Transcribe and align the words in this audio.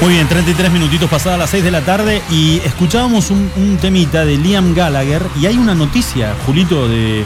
Muy 0.00 0.14
bien, 0.14 0.26
33 0.26 0.72
minutitos 0.72 1.10
pasadas 1.10 1.38
las 1.38 1.50
6 1.50 1.62
de 1.62 1.70
la 1.70 1.82
tarde 1.82 2.22
y 2.30 2.56
escuchábamos 2.64 3.30
un, 3.30 3.50
un 3.56 3.76
temita 3.76 4.24
de 4.24 4.38
Liam 4.38 4.74
Gallagher 4.74 5.22
y 5.38 5.44
hay 5.44 5.58
una 5.58 5.74
noticia, 5.74 6.34
Julito, 6.46 6.88
de, 6.88 7.22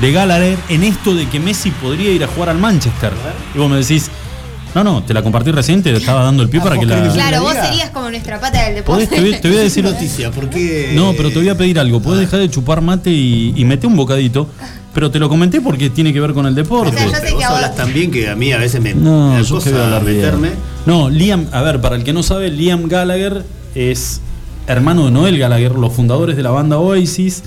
de 0.00 0.12
Gallagher 0.12 0.58
en 0.68 0.82
esto 0.82 1.14
de 1.14 1.28
que 1.28 1.38
Messi 1.38 1.70
podría 1.70 2.10
ir 2.10 2.24
a 2.24 2.26
jugar 2.26 2.48
al 2.48 2.58
Manchester. 2.58 3.12
Y 3.54 3.58
vos 3.58 3.70
me 3.70 3.76
decís, 3.76 4.10
no, 4.74 4.82
no, 4.82 5.04
te 5.04 5.14
la 5.14 5.22
compartí 5.22 5.52
recién, 5.52 5.80
te 5.80 5.92
estaba 5.92 6.24
dando 6.24 6.42
el 6.42 6.48
pie 6.48 6.60
para 6.60 6.76
que 6.76 6.86
la... 6.86 7.08
Claro, 7.12 7.42
vos 7.42 7.54
serías 7.54 7.90
como 7.90 8.10
nuestra 8.10 8.40
pata 8.40 8.64
del 8.64 8.74
deporte. 8.74 9.06
te, 9.06 9.20
voy, 9.20 9.40
te 9.40 9.48
voy 9.48 9.58
a 9.58 9.60
decir 9.60 9.84
noticia, 9.84 10.32
porque. 10.32 10.92
No, 10.94 11.14
pero 11.16 11.30
te 11.30 11.38
voy 11.38 11.48
a 11.48 11.56
pedir 11.56 11.78
algo. 11.78 12.00
Puedes 12.00 12.20
dejar 12.20 12.40
de 12.40 12.50
chupar 12.50 12.80
mate 12.80 13.10
y, 13.10 13.54
y 13.56 13.64
meté 13.64 13.86
un 13.86 13.94
bocadito. 13.94 14.48
Pero 14.98 15.12
te 15.12 15.20
lo 15.20 15.28
comenté 15.28 15.60
porque 15.60 15.90
tiene 15.90 16.12
que 16.12 16.18
ver 16.20 16.32
con 16.32 16.44
el 16.46 16.56
deporte. 16.56 16.90
O 16.96 16.98
sea, 16.98 17.06
yo 17.06 17.12
sé 17.14 17.18
Pero 17.20 17.34
vos 17.34 17.38
que 17.38 17.44
a 17.44 17.48
vos- 17.50 17.56
hablas 17.58 17.76
tan 17.76 17.92
bien 17.94 18.10
que 18.10 18.28
a 18.28 18.34
mí 18.34 18.50
a 18.52 18.58
veces 18.58 18.80
me. 18.82 18.94
No, 18.94 19.32
me 19.34 19.44
yo 19.44 19.54
cosa 19.54 19.70
que 19.70 19.76
voy 19.76 19.92
a 19.94 20.00
meterme. 20.00 20.48
No, 20.86 21.08
Liam, 21.08 21.46
a 21.52 21.62
ver, 21.62 21.80
para 21.80 21.94
el 21.94 22.02
que 22.02 22.12
no 22.12 22.24
sabe, 22.24 22.50
Liam 22.50 22.88
Gallagher 22.88 23.44
es 23.76 24.20
hermano 24.66 25.04
de 25.04 25.12
Noel 25.12 25.38
Gallagher, 25.38 25.70
los 25.76 25.92
fundadores 25.92 26.36
de 26.36 26.42
la 26.42 26.50
banda 26.50 26.78
Oasis. 26.78 27.44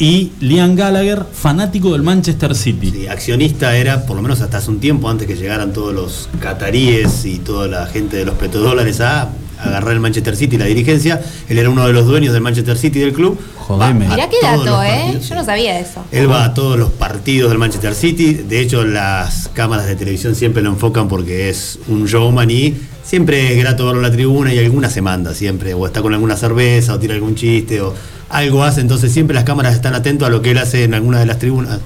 Y 0.00 0.32
Liam 0.40 0.74
Gallagher, 0.74 1.24
fanático 1.32 1.92
del 1.92 2.02
Manchester 2.02 2.56
City. 2.56 2.90
Sí, 2.90 3.06
accionista 3.06 3.76
era, 3.76 4.04
por 4.04 4.16
lo 4.16 4.22
menos 4.22 4.40
hasta 4.40 4.56
hace 4.58 4.70
un 4.72 4.80
tiempo, 4.80 5.08
antes 5.08 5.28
que 5.28 5.36
llegaran 5.36 5.72
todos 5.72 5.94
los 5.94 6.28
cataríes 6.40 7.24
y 7.24 7.38
toda 7.38 7.68
la 7.68 7.86
gente 7.86 8.16
de 8.16 8.24
los 8.24 8.34
petrodólares 8.34 9.00
a 9.00 9.28
agarrar 9.62 9.92
el 9.92 10.00
Manchester 10.00 10.36
City, 10.36 10.58
la 10.58 10.64
dirigencia. 10.66 11.20
Él 11.48 11.58
era 11.58 11.70
uno 11.70 11.86
de 11.86 11.92
los 11.92 12.06
dueños 12.06 12.32
del 12.32 12.42
Manchester 12.42 12.76
City 12.76 13.00
del 13.00 13.12
club. 13.12 13.38
Jodeme. 13.56 14.08
Mirá 14.08 14.28
qué 14.28 14.36
dato, 14.42 14.82
¿eh? 14.82 14.88
partidos, 14.88 15.28
Yo 15.28 15.34
no 15.34 15.44
sabía 15.44 15.78
eso. 15.78 16.04
Él 16.10 16.30
va 16.30 16.44
a 16.44 16.54
todos 16.54 16.78
los 16.78 16.90
partidos 16.90 17.50
del 17.50 17.58
Manchester 17.58 17.94
City. 17.94 18.34
De 18.34 18.60
hecho, 18.60 18.84
las 18.84 19.48
cámaras 19.52 19.86
de 19.86 19.96
televisión 19.96 20.34
siempre 20.34 20.62
lo 20.62 20.70
enfocan 20.70 21.08
porque 21.08 21.48
es 21.48 21.78
un 21.88 22.06
showman 22.06 22.50
y 22.50 22.74
siempre 23.04 23.52
es 23.52 23.58
grato 23.58 23.86
verlo 23.86 24.00
en 24.00 24.06
la 24.06 24.12
tribuna 24.12 24.52
y 24.52 24.58
alguna 24.58 24.90
se 24.90 25.02
manda 25.02 25.34
siempre. 25.34 25.74
O 25.74 25.86
está 25.86 26.02
con 26.02 26.14
alguna 26.14 26.36
cerveza 26.36 26.94
o 26.94 26.98
tira 26.98 27.14
algún 27.14 27.34
chiste 27.34 27.80
o 27.80 27.94
algo 28.28 28.64
hace. 28.64 28.80
Entonces 28.80 29.12
siempre 29.12 29.34
las 29.34 29.44
cámaras 29.44 29.74
están 29.74 29.94
atentos 29.94 30.26
a 30.26 30.30
lo 30.30 30.42
que 30.42 30.52
él 30.52 30.58
hace 30.58 30.84
en 30.84 30.94
alguna 30.94 31.20
de 31.20 31.26
las 31.26 31.38
tribunas 31.38 31.80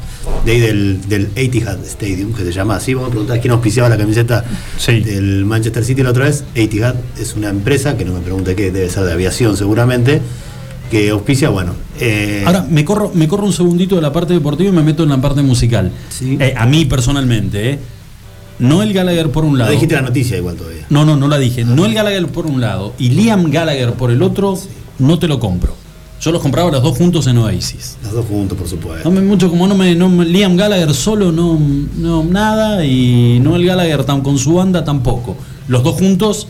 de 0.44 0.52
ahí 0.52 0.60
del, 0.60 1.00
del 1.08 1.28
Etihad 1.36 1.78
Stadium, 1.84 2.32
que 2.34 2.44
se 2.44 2.52
llama 2.52 2.76
así. 2.76 2.94
Vos 2.94 3.04
me 3.04 3.10
preguntás 3.10 3.38
quién 3.40 3.52
auspiciaba 3.52 3.88
la 3.88 3.96
camiseta 3.96 4.44
Sí. 4.78 5.00
del 5.00 5.44
Manchester 5.44 5.84
City 5.84 6.02
la 6.02 6.10
otra 6.10 6.24
vez. 6.24 6.44
Etihad 6.54 6.94
es 7.18 7.34
una 7.34 7.48
empresa, 7.48 7.96
que 7.96 8.04
no 8.04 8.12
me 8.12 8.20
pregunte 8.20 8.54
qué, 8.54 8.70
debe 8.70 8.88
ser 8.90 9.04
de 9.04 9.12
aviación 9.12 9.56
seguramente, 9.56 10.20
que 10.90 11.10
auspicia, 11.10 11.48
bueno. 11.48 11.74
eh, 11.98 12.42
Ahora, 12.46 12.66
me 12.68 12.84
corro, 12.84 13.10
me 13.14 13.26
corro 13.26 13.46
un 13.46 13.52
segundito 13.52 13.96
de 13.96 14.02
la 14.02 14.12
parte 14.12 14.34
deportiva 14.34 14.68
y 14.68 14.72
me 14.72 14.82
meto 14.82 15.02
en 15.02 15.08
la 15.08 15.20
parte 15.20 15.42
musical. 15.42 15.90
Sí. 16.10 16.36
Eh, 16.40 16.54
a 16.56 16.66
mí 16.66 16.84
personalmente, 16.84 17.70
¿eh? 17.70 17.78
Noel 18.58 18.92
Gallagher 18.92 19.30
por 19.30 19.44
un 19.44 19.52
no 19.54 19.58
lado. 19.60 19.72
dijiste 19.72 19.94
la 19.96 20.02
noticia 20.02 20.36
igual 20.36 20.54
todavía. 20.56 20.86
No, 20.90 21.04
no, 21.04 21.16
no 21.16 21.26
la 21.26 21.38
dije. 21.38 21.64
Noel 21.64 21.92
Gallagher 21.94 22.26
por 22.28 22.46
un 22.46 22.60
lado 22.60 22.94
y 22.98 23.08
Liam 23.08 23.50
Gallagher 23.50 23.94
por 23.94 24.10
el 24.12 24.22
otro, 24.22 24.56
no 25.00 25.18
te 25.18 25.26
lo 25.26 25.40
compro. 25.40 25.74
Yo 26.24 26.32
los 26.32 26.40
compraba 26.40 26.70
los 26.70 26.82
dos 26.82 26.96
juntos 26.96 27.26
en 27.26 27.36
Oasis. 27.38 27.96
Los 28.02 28.12
dos 28.14 28.24
juntos, 28.26 28.56
por 28.56 28.66
supuesto. 28.66 29.08
No 29.08 29.14
me 29.14 29.20
mucho 29.20 29.50
como 29.50 29.66
no 29.68 29.74
me, 29.74 29.94
no 29.94 30.08
me- 30.08 30.24
Liam 30.24 30.56
Gallagher 30.56 30.94
solo 30.94 31.30
no, 31.32 31.58
no 31.98 32.24
nada 32.24 32.84
y 32.84 33.38
Noel 33.40 33.66
Gallagher 33.66 34.04
tan, 34.04 34.22
con 34.22 34.38
su 34.38 34.54
banda 34.54 34.84
tampoco. 34.84 35.36
Los 35.68 35.82
dos 35.82 35.96
juntos, 35.96 36.48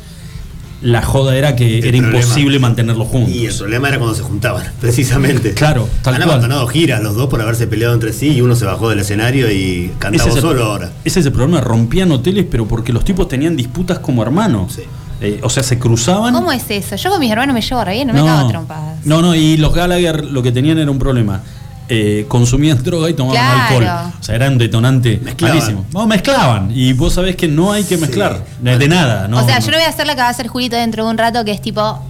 la 0.80 1.02
joda 1.02 1.36
era 1.36 1.56
que 1.56 1.78
El 1.78 1.84
era 1.86 1.98
problema- 1.98 2.20
imposible 2.22 2.58
mantenerlos 2.60 3.08
juntos. 3.08 3.34
Y 3.34 3.46
el 3.46 3.54
problema 3.54 3.88
era 3.88 3.98
cuando 3.98 4.14
se 4.14 4.22
juntaban, 4.22 4.62
precisamente. 4.80 5.54
Claro, 5.54 5.88
tal 6.02 6.14
Han 6.14 6.20
cual. 6.20 6.30
abandonado 6.30 6.66
giras 6.68 7.02
los 7.02 7.16
dos 7.16 7.28
por 7.28 7.40
haberse 7.42 7.66
peleado 7.66 7.94
entre 7.94 8.12
sí 8.12 8.28
y 8.28 8.40
uno 8.42 8.54
se 8.54 8.66
bajó 8.66 8.90
del 8.90 9.00
escenario 9.00 9.50
y 9.50 9.86
Ese 9.86 9.92
cantaba 9.98 10.28
es 10.30 10.36
el- 10.36 10.40
solo 10.42 10.64
ahora. 10.64 10.92
Ese 11.04 11.18
es 11.20 11.26
el 11.26 11.32
problema, 11.32 11.60
rompían 11.60 12.12
hoteles, 12.12 12.46
pero 12.48 12.66
porque 12.68 12.92
los 12.92 13.04
tipos 13.04 13.26
tenían 13.26 13.56
disputas 13.56 13.98
como 13.98 14.22
hermanos. 14.22 14.74
Sí. 14.74 14.82
Eh, 15.20 15.40
o 15.42 15.48
sea, 15.50 15.62
se 15.62 15.78
cruzaban. 15.78 16.34
¿Cómo 16.34 16.50
es 16.52 16.64
eso? 16.70 16.96
Yo 16.96 17.10
con 17.10 17.20
mis 17.20 17.30
hermanos 17.30 17.54
me 17.54 17.60
llevo 17.62 17.84
re 17.84 17.92
bien, 17.94 18.08
no, 18.08 18.14
me 18.14 18.24
cago 18.24 18.48
trompadas. 18.48 18.98
no, 19.04 19.22
no, 19.22 19.34
y 19.34 19.56
los 19.56 19.72
Gallagher 19.74 20.24
lo 20.24 20.42
que 20.42 20.52
tenían 20.52 20.78
era 20.78 20.90
un 20.90 20.98
problema. 20.98 21.40
Eh, 21.88 22.24
consumían 22.28 22.82
droga 22.82 23.10
y 23.10 23.14
tomaban 23.14 23.36
Claro. 23.40 23.86
alcohol. 23.86 24.12
O 24.18 24.22
sea, 24.22 24.34
era 24.34 24.48
un 24.48 24.58
detonante 24.58 25.20
Mezclaban. 25.22 25.56
malísimo. 25.58 25.84
No, 25.92 26.06
mezclaban. 26.06 26.70
Y 26.74 26.92
vos 26.94 27.12
sabés 27.12 27.36
que 27.36 27.46
no 27.46 27.72
hay 27.72 27.84
que 27.84 27.96
mezclar. 27.98 28.42
De, 28.60 28.78
de 28.78 28.88
nada. 28.88 29.28
No, 29.28 29.38
o 29.42 29.46
sea, 29.46 29.58
no. 29.60 29.64
yo 29.66 29.70
no 29.70 29.76
voy 29.78 29.86
a 29.86 29.90
hacer 29.90 30.06
la 30.06 30.14
que 30.14 30.20
va 30.22 30.28
a 30.28 30.30
hacer 30.30 30.48
Julito 30.48 30.76
dentro 30.76 31.04
de 31.04 31.10
un 31.10 31.18
rato, 31.18 31.44
que 31.44 31.52
es 31.52 31.60
tipo 31.62 32.00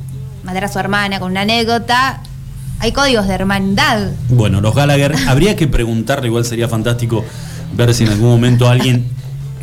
matar 0.44 0.65
a 0.65 0.69
su 0.69 0.78
hermana 0.78 1.19
con 1.21 1.31
una 1.32 1.41
anécdota. 1.42 2.21
Hay 2.81 2.92
códigos 2.92 3.26
de 3.28 3.34
hermandad. 3.34 4.09
Bueno, 4.28 4.60
los 4.60 4.75
Gallagher, 4.75 5.15
habría 5.28 5.56
que 5.56 5.66
preguntarle, 5.69 6.28
igual 6.28 6.44
sería 6.44 6.69
fantástico 6.69 7.25
ver 7.76 7.94
si 7.94 8.04
en 8.04 8.10
algún 8.10 8.28
momento 8.31 8.69
alguien, 8.69 9.06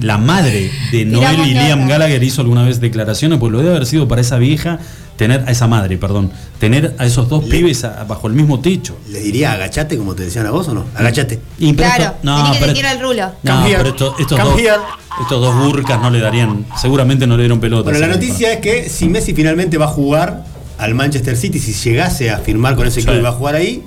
la 0.01 0.17
madre 0.17 0.71
de 0.91 1.05
Noel 1.05 1.39
y 1.47 1.53
Liam. 1.53 1.87
Gallagher 1.87 2.21
hizo 2.23 2.41
alguna 2.41 2.63
vez 2.63 2.79
declaraciones, 2.81 3.39
pues 3.39 3.51
lo 3.51 3.59
debe 3.59 3.71
haber 3.71 3.85
sido 3.85 4.07
para 4.07 4.21
esa 4.21 4.37
vieja, 4.37 4.79
tener 5.17 5.43
a 5.47 5.51
esa 5.51 5.67
madre, 5.67 5.97
perdón, 5.97 6.31
tener 6.59 6.95
a 6.97 7.05
esos 7.05 7.29
dos 7.29 7.43
Le- 7.43 7.49
pibes 7.49 7.83
a- 7.83 8.03
bajo 8.05 8.27
el 8.27 8.33
mismo 8.33 8.59
techo. 8.59 8.97
¿Le 9.09 9.19
diría 9.19 9.51
agachate 9.53 9.97
como 9.97 10.15
te 10.15 10.23
decían 10.23 10.45
a 10.47 10.51
vos 10.51 10.67
o 10.67 10.73
no? 10.73 10.85
Agachate. 10.95 11.39
Y, 11.59 11.73
pero 11.73 11.87
Claro, 11.89 12.03
esto- 12.03 12.17
no, 12.23 12.51
que 12.53 12.59
pero, 12.59 12.89
el 12.89 12.99
rulo. 12.99 13.31
no, 13.43 13.63
pero 13.65 13.89
esto- 13.89 14.15
estos, 14.19 14.37
dos, 14.39 14.59
estos 15.21 15.41
dos 15.41 15.55
burcas 15.55 16.01
no 16.01 16.09
le 16.09 16.19
darían, 16.19 16.65
seguramente 16.79 17.27
no 17.27 17.37
le 17.37 17.43
dieron 17.43 17.59
pelota. 17.59 17.83
Bueno, 17.83 17.99
la 17.99 18.07
noticia 18.07 18.53
es 18.53 18.59
que 18.59 18.89
si 18.89 19.07
Messi 19.09 19.33
finalmente 19.35 19.77
va 19.77 19.85
a 19.85 19.89
jugar 19.89 20.45
al 20.79 20.95
Manchester 20.95 21.37
City, 21.37 21.59
si 21.59 21.73
llegase 21.73 22.31
a 22.31 22.39
firmar 22.39 22.75
con 22.75 22.87
ese 22.87 23.01
Sí. 23.01 23.05
club 23.05 23.19
y 23.19 23.21
va 23.21 23.29
a 23.29 23.33
jugar 23.33 23.53
ahí, 23.55 23.83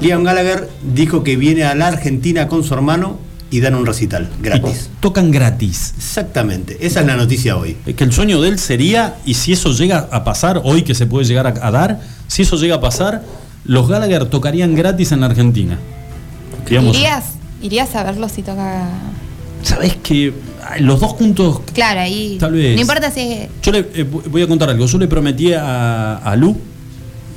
Liam 0.00 0.22
Gallagher 0.24 0.70
dijo 0.94 1.22
que 1.24 1.36
viene 1.36 1.64
a 1.64 1.74
la 1.74 1.88
Argentina 1.88 2.48
con 2.48 2.64
su 2.64 2.72
hermano 2.72 3.18
y 3.50 3.60
dan 3.60 3.74
un 3.74 3.86
recital 3.86 4.28
gratis. 4.42 4.90
Y 4.92 5.00
tocan 5.00 5.30
gratis. 5.30 5.94
Exactamente, 5.96 6.76
esa 6.80 7.00
es 7.00 7.06
la 7.06 7.16
noticia 7.16 7.56
hoy. 7.56 7.76
Es 7.86 7.94
que 7.94 8.04
el 8.04 8.12
sueño 8.12 8.40
de 8.40 8.48
él 8.48 8.58
sería, 8.58 9.16
y 9.24 9.34
si 9.34 9.52
eso 9.52 9.72
llega 9.72 10.08
a 10.10 10.24
pasar, 10.24 10.60
hoy 10.64 10.82
que 10.82 10.94
se 10.94 11.06
puede 11.06 11.24
llegar 11.24 11.46
a, 11.46 11.66
a 11.66 11.70
dar, 11.70 12.00
si 12.26 12.42
eso 12.42 12.56
llega 12.56 12.76
a 12.76 12.80
pasar, 12.80 13.22
los 13.64 13.88
Gallagher 13.88 14.26
tocarían 14.26 14.74
gratis 14.74 15.12
en 15.12 15.20
la 15.20 15.26
Argentina. 15.26 15.78
Digamos, 16.68 16.96
¿Irías, 16.96 17.24
¿Irías 17.62 17.94
a 17.94 18.04
verlo 18.04 18.28
si 18.28 18.42
toca.? 18.42 18.88
¿Sabés 19.62 19.96
que 19.96 20.32
los 20.80 21.00
dos 21.00 21.12
juntos... 21.12 21.60
Claro, 21.72 22.00
ahí. 22.00 22.36
Tal 22.38 22.52
vez. 22.52 22.74
No 22.74 22.80
importa 22.80 23.10
si 23.10 23.20
es. 23.20 23.48
Yo 23.62 23.72
le 23.72 23.80
eh, 23.94 24.04
voy 24.04 24.42
a 24.42 24.46
contar 24.46 24.70
algo. 24.70 24.86
Yo 24.86 24.98
le 24.98 25.08
prometí 25.08 25.52
a, 25.52 26.16
a 26.16 26.36
Lu, 26.36 26.56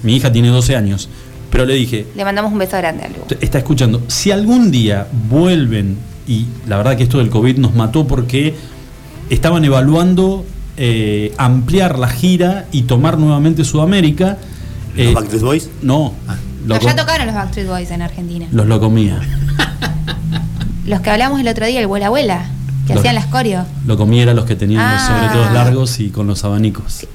mi 0.03 0.15
hija 0.15 0.31
tiene 0.31 0.49
12 0.49 0.75
años, 0.75 1.09
pero 1.51 1.65
le 1.65 1.75
dije, 1.75 2.07
Le 2.15 2.25
mandamos 2.25 2.51
un 2.51 2.57
beso 2.57 2.77
grande 2.77 3.03
a 3.03 3.09
Lu. 3.09 3.15
está 3.39 3.59
escuchando, 3.59 4.01
si 4.07 4.31
algún 4.31 4.71
día 4.71 5.07
vuelven, 5.29 5.97
y 6.27 6.45
la 6.67 6.77
verdad 6.77 6.97
que 6.97 7.03
esto 7.03 7.17
del 7.19 7.29
COVID 7.29 7.57
nos 7.57 7.75
mató 7.75 8.07
porque 8.07 8.55
estaban 9.29 9.63
evaluando 9.65 10.45
eh, 10.77 11.33
ampliar 11.37 11.99
la 11.99 12.07
gira 12.07 12.65
y 12.71 12.83
tomar 12.83 13.17
nuevamente 13.19 13.63
Sudamérica. 13.65 14.37
¿Los 14.95 15.05
eh, 15.07 15.13
Backstreet 15.13 15.43
Boys? 15.43 15.69
no, 15.81 16.13
Ah. 16.27 16.35
No, 16.65 16.79
ya 16.79 16.95
tocaron 16.95 17.25
los 17.25 17.35
Backstreet 17.35 17.67
Boys 17.67 17.91
en 17.91 18.01
Argentina. 18.03 18.47
los 18.51 18.65
lo 18.67 18.79
comía. 18.79 19.19
Los 20.85 21.01
que 21.01 21.09
hablamos 21.09 21.39
el 21.39 21.47
otro 21.47 21.65
día, 21.65 21.79
el 21.79 21.85
abuela 21.85 22.07
abuela, 22.07 22.45
que 22.87 22.93
Los- 22.93 22.99
hacían 23.01 23.15
las 23.15 23.27
coreos. 23.27 23.65
Lo 23.85 23.97
comía 23.97 24.23
era 24.23 24.33
los 24.33 24.45
que 24.45 24.55
tenían 24.55 24.81
los 24.91 25.01
Ah. 25.03 25.07
sobre 25.07 25.41
todo 25.43 25.53
largos 25.53 25.99
y 25.99 26.09
con 26.09 26.27
los 26.27 26.43
abanicos. 26.43 27.05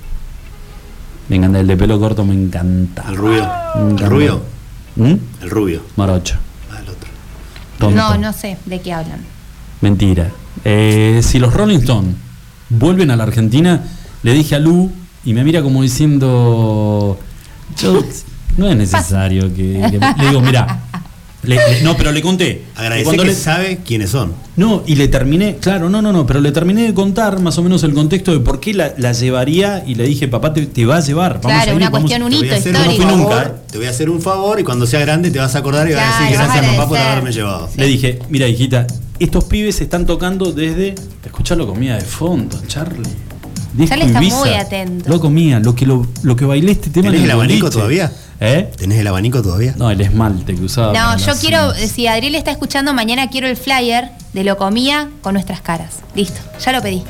Me 1.28 1.36
encanta, 1.36 1.60
el 1.60 1.66
de 1.66 1.76
pelo 1.76 1.98
corto 1.98 2.24
me 2.24 2.34
encanta. 2.34 3.04
¿El 3.08 3.16
rubio? 3.16 3.48
¿El 3.74 3.98
rubio? 4.10 4.42
¿Mm? 4.96 5.14
El 5.42 5.50
rubio. 5.50 5.82
Morocho. 5.96 6.36
Ah, 6.72 6.78
el 6.82 6.88
otro. 6.88 7.08
tonto. 7.78 7.96
No, 7.96 8.16
no 8.18 8.32
sé 8.32 8.56
de 8.66 8.80
qué 8.80 8.92
hablan. 8.92 9.20
Mentira. 9.80 10.30
Eh, 10.64 11.20
si 11.22 11.38
los 11.38 11.52
Rolling 11.52 11.78
Stones 11.80 12.14
vuelven 12.70 13.10
a 13.10 13.16
la 13.16 13.24
Argentina, 13.24 13.82
le 14.22 14.32
dije 14.32 14.54
a 14.54 14.58
Lu 14.58 14.90
y 15.24 15.34
me 15.34 15.44
mira 15.44 15.62
como 15.62 15.82
diciendo, 15.82 17.18
yo, 17.78 18.02
no 18.56 18.68
es 18.68 18.76
necesario 18.76 19.52
que, 19.54 19.80
que- 19.90 19.98
Le 20.22 20.28
digo, 20.28 20.40
mira, 20.40 20.80
le- 21.46 21.56
le- 21.56 21.82
no, 21.82 21.96
pero 21.96 22.12
le 22.12 22.20
conté. 22.22 22.62
Agradecer 22.74 23.04
Cuando 23.04 23.22
que 23.22 23.28
le- 23.30 23.34
sabe 23.34 23.78
quiénes 23.84 24.10
son. 24.10 24.32
no, 24.56 24.82
y 24.86 24.96
le 24.96 25.08
terminé, 25.08 25.56
claro, 25.56 25.88
no, 25.88 26.02
no, 26.02 26.12
no, 26.12 26.26
pero 26.26 26.40
le 26.40 26.52
terminé 26.52 26.82
de 26.82 26.94
contar 26.94 27.40
más 27.40 27.56
o 27.58 27.62
menos 27.62 27.82
el 27.84 27.94
contexto 27.94 28.32
de 28.32 28.40
por 28.40 28.60
qué 28.60 28.74
la, 28.74 28.92
la 28.98 29.12
llevaría 29.12 29.82
y 29.86 29.94
le 29.94 30.04
dije, 30.04 30.28
papá, 30.28 30.52
te, 30.52 30.66
te 30.66 30.84
va 30.84 30.96
a 30.96 31.00
llevar. 31.00 31.40
Vamos 31.40 31.46
Claro, 31.52 31.62
a 31.62 31.66
ir, 31.70 31.76
una 31.76 31.90
vamos- 31.90 32.00
cuestión, 32.10 32.22
un 32.22 32.32
hito 32.32 32.54
no 33.06 33.16
nunca, 33.16 33.54
te 33.70 33.78
voy 33.78 33.86
a 33.86 33.90
hacer 33.90 34.10
un 34.10 34.20
favor 34.20 34.60
y 34.60 34.64
cuando 34.64 34.86
sea 34.86 35.00
grande 35.00 35.30
te 35.30 35.38
vas 35.38 35.54
a 35.54 35.58
acordar 35.58 35.88
y 35.88 35.94
vas 35.94 36.02
a 36.02 36.06
Claro, 36.06 36.24
decir 36.24 36.38
vas 36.38 36.48
a 36.48 36.52
gracias 36.54 36.74
papá 36.76 36.88
por 36.88 36.98
haberme 36.98 37.32
llevado. 37.32 37.68
Sí. 37.72 37.80
Le 37.80 37.86
dije, 37.86 38.18
mira 38.28 38.48
hijita, 38.48 38.86
estos 39.18 39.44
pibes 39.44 39.80
están 39.80 40.04
tocando 40.06 40.52
desde, 40.52 40.94
escuchalo 41.24 41.66
comida 41.66 41.94
de 41.96 42.02
fondo, 42.04 42.60
Charlie. 42.66 43.08
Disco 43.76 43.88
Charlie 43.90 44.06
está 44.06 44.18
Ibiza. 44.22 44.36
muy 44.38 44.50
atento. 44.50 45.08
Lo 45.10 45.20
comía, 45.20 45.60
lo 45.60 45.74
que 45.74 45.86
lo, 45.86 46.06
lo 46.22 46.36
que 46.36 46.44
bailé 46.44 46.72
este 46.72 46.90
tema 46.90 47.08
¿Tenés 47.08 47.20
en 47.20 47.24
el 47.26 47.30
abanico 47.32 47.60
boliche. 47.66 47.78
todavía? 47.78 48.12
¿Eh? 48.40 48.70
¿Tenés 48.76 48.98
el 48.98 49.06
abanico 49.06 49.42
todavía? 49.42 49.74
No, 49.76 49.90
el 49.90 50.00
esmalte 50.00 50.54
que 50.54 50.62
usaba. 50.62 50.92
No, 50.92 51.16
yo 51.24 51.32
quiero, 51.40 51.72
si 51.74 52.06
Adriel 52.06 52.34
está 52.34 52.50
escuchando, 52.50 52.92
mañana 52.94 53.28
quiero 53.30 53.46
el 53.48 53.56
flyer 53.56 54.10
de 54.32 54.44
lo 54.44 54.56
comía 54.56 55.08
con 55.22 55.34
nuestras 55.34 55.60
caras. 55.60 55.96
Listo, 56.14 56.40
ya 56.64 56.72
lo 56.72 56.82
pedí. 56.82 57.02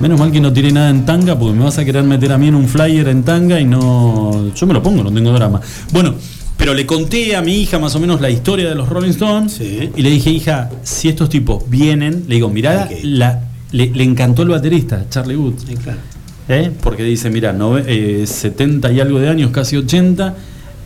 Menos 0.00 0.18
mal 0.18 0.32
que 0.32 0.40
no 0.40 0.52
tiré 0.52 0.72
nada 0.72 0.88
en 0.90 1.04
tanga 1.04 1.38
porque 1.38 1.56
me 1.58 1.64
vas 1.64 1.76
a 1.78 1.84
querer 1.84 2.02
meter 2.04 2.32
a 2.32 2.38
mí 2.38 2.48
en 2.48 2.54
un 2.54 2.66
flyer 2.68 3.06
en 3.08 3.22
tanga 3.22 3.60
y 3.60 3.64
no. 3.64 4.52
Yo 4.54 4.66
me 4.66 4.72
lo 4.74 4.82
pongo, 4.82 5.02
no 5.04 5.12
tengo 5.12 5.30
drama. 5.32 5.60
Bueno, 5.92 6.14
pero 6.56 6.72
le 6.72 6.86
conté 6.86 7.36
a 7.36 7.42
mi 7.42 7.54
hija 7.60 7.78
más 7.78 7.94
o 7.96 8.00
menos 8.00 8.20
la 8.20 8.30
historia 8.30 8.68
de 8.68 8.74
los 8.74 8.88
Rolling 8.88 9.10
Stones 9.10 9.52
Sí. 9.52 9.90
y 9.94 10.02
le 10.02 10.10
dije, 10.10 10.30
hija, 10.30 10.70
si 10.82 11.08
estos 11.08 11.28
tipos 11.28 11.68
vienen, 11.68 12.24
le 12.28 12.36
digo, 12.36 12.48
mirá, 12.48 12.88
la, 13.02 13.40
le, 13.72 13.90
le 13.90 14.04
encantó 14.04 14.42
el 14.42 14.48
baterista, 14.48 15.04
Charlie 15.10 15.36
Wood. 15.36 15.54
Sí, 15.66 15.74
claro. 15.76 15.98
¿eh? 16.48 16.70
porque 16.82 17.04
dice, 17.04 17.30
mira, 17.30 17.52
nove- 17.56 17.84
eh, 17.86 18.26
70 18.26 18.90
y 18.92 19.00
algo 19.00 19.18
de 19.20 19.28
años, 19.28 19.50
casi 19.52 19.76
80, 19.76 20.34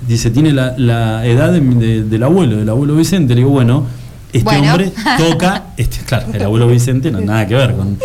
dice, 0.07 0.31
tiene 0.31 0.53
la, 0.53 0.75
la 0.77 1.27
edad 1.27 1.53
de- 1.53 1.61
de- 1.61 2.03
del 2.05 2.23
abuelo, 2.23 2.57
del 2.57 2.69
abuelo 2.69 2.95
Vicente. 2.97 3.35
Le 3.35 3.41
digo, 3.41 3.51
bueno, 3.51 3.87
este 4.33 4.45
Bueno. 4.45 4.71
hombre 4.73 4.93
toca, 5.19 5.67
este, 5.77 5.99
claro, 6.05 6.27
el 6.33 6.43
abuelo 6.43 6.69
Vicente 6.69 7.11
no 7.11 7.21
nada 7.21 7.47
que 7.47 7.55
ver 7.55 7.75
con, 7.75 7.97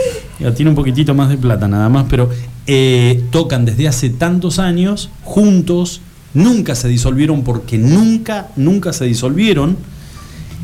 tiene 0.56 0.70
un 0.70 0.76
poquitito 0.76 1.14
más 1.14 1.28
de 1.30 1.38
plata 1.38 1.68
nada 1.68 1.90
más, 1.90 2.06
pero 2.10 2.30
eh, 2.68 3.24
tocan 3.32 3.66
desde 3.66 3.88
hace 3.88 4.10
tantos 4.12 4.60
años 4.60 5.10
juntos, 5.24 6.00
nunca 6.34 6.76
se 6.76 6.88
disolvieron 6.88 7.44
porque 7.44 7.78
nunca, 7.78 8.48
nunca 8.56 8.94
se 8.94 9.06
disolvieron 9.06 9.76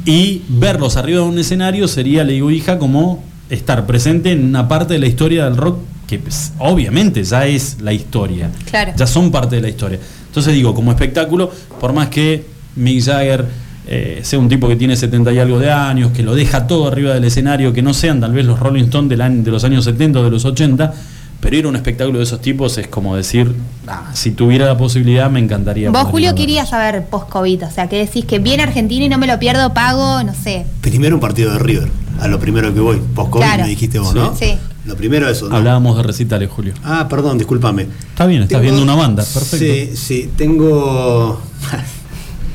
y 0.06 0.44
verlos 0.48 0.98
arriba 0.98 1.22
de 1.22 1.28
un 1.28 1.40
escenario 1.40 1.88
sería, 1.88 2.24
le 2.24 2.34
digo, 2.34 2.52
hija, 2.52 2.78
como 2.78 3.24
estar 3.50 3.86
presente 3.86 4.32
en 4.32 4.46
una 4.46 4.68
parte 4.68 4.94
de 4.94 5.00
la 5.00 5.08
historia 5.08 5.46
del 5.46 5.58
rock 5.58 5.80
que 6.08 6.20
pues, 6.20 6.54
obviamente 6.60 7.24
ya 7.24 7.46
es 7.48 7.78
la 7.82 7.94
historia. 7.94 8.50
Claro. 8.70 8.94
Ya 8.96 9.08
son 9.08 9.32
parte 9.32 9.56
de 9.56 9.62
la 9.62 9.70
historia. 9.70 10.00
Entonces 10.28 10.54
digo, 10.54 10.74
como 10.76 10.92
espectáculo, 10.92 11.52
por 11.80 11.94
más 11.94 12.10
que 12.10 12.46
Mick 12.76 13.04
Jagger 13.04 13.46
eh, 13.88 14.20
sea 14.24 14.40
un 14.40 14.50
tipo 14.50 14.68
que 14.68 14.76
tiene 14.76 14.96
70 14.96 15.32
y 15.34 15.40
algo 15.40 15.60
de 15.60 15.72
años, 15.72 16.12
que 16.12 16.24
lo 16.24 16.34
deja 16.36 16.68
todo 16.68 16.88
arriba 16.88 17.14
del 17.14 17.24
escenario, 17.24 17.72
que 17.74 17.82
no 17.82 17.94
sean 17.94 18.20
tal 18.20 18.34
vez 18.34 18.46
los 18.46 18.60
Rolling 18.60 18.84
Stones 18.86 19.10
del 19.10 19.22
año- 19.22 19.44
de 19.44 19.52
los 19.52 19.64
años 19.64 19.84
70 19.86 20.20
o 20.20 20.24
de 20.24 20.32
los 20.32 20.44
80, 20.44 20.94
pero 21.40 21.56
ir 21.56 21.66
a 21.66 21.70
un 21.70 21.76
espectáculo 21.76 22.18
de 22.18 22.24
esos 22.24 22.42
tipos 22.42 22.78
es 22.80 22.88
como 22.88 23.16
decir, 23.16 23.54
"Ah, 23.88 24.10
si 24.14 24.32
tuviera 24.32 24.66
la 24.66 24.76
posibilidad 24.78 25.30
me 25.30 25.40
encantaría. 25.40 25.92
Vos, 25.92 26.04
Julio, 26.06 26.30
verlos". 26.30 26.40
querías 26.42 26.70
saber 26.70 27.06
post-COVID, 27.06 27.66
o 27.68 27.72
sea, 27.72 27.88
que 27.88 27.98
decís 28.00 28.26
que 28.26 28.40
viene 28.40 28.64
Argentina 28.64 29.06
y 29.06 29.10
no 29.10 29.18
me 29.20 29.28
lo 29.28 29.38
pierdo, 29.38 29.72
pago, 29.74 30.24
no 30.24 30.34
sé. 30.34 30.66
Primero 30.82 31.16
un 31.16 31.22
partido 31.22 31.54
de 31.54 31.60
River, 31.60 31.90
a 32.20 32.28
lo 32.28 32.40
primero 32.40 32.74
que 32.74 32.80
voy. 32.80 33.02
Post-COVID 33.14 33.44
Claro. 33.46 33.64
me 33.64 33.70
dijiste 33.70 34.00
vos, 34.00 34.10
Sí. 34.10 34.16
¿no? 34.16 34.36
Sí. 34.36 34.58
Lo 34.86 34.96
primero 34.96 35.28
eso. 35.30 35.50
¿no? 35.50 35.56
Hablábamos 35.56 35.98
de 35.98 36.04
recitales, 36.04 36.50
Julio. 36.50 36.74
Ah, 36.84 37.08
perdón, 37.10 37.38
discúlpame. 37.38 37.88
Está 38.10 38.26
bien, 38.26 38.44
estás 38.44 38.62
viendo 38.62 38.82
una 38.82 38.96
banda, 38.96 39.24
perfecto. 39.24 39.58
Sí, 39.58 39.92
sí, 39.96 40.30
tengo. 40.38 41.42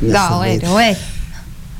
No, 0.03 0.39
bueno, 0.39 0.97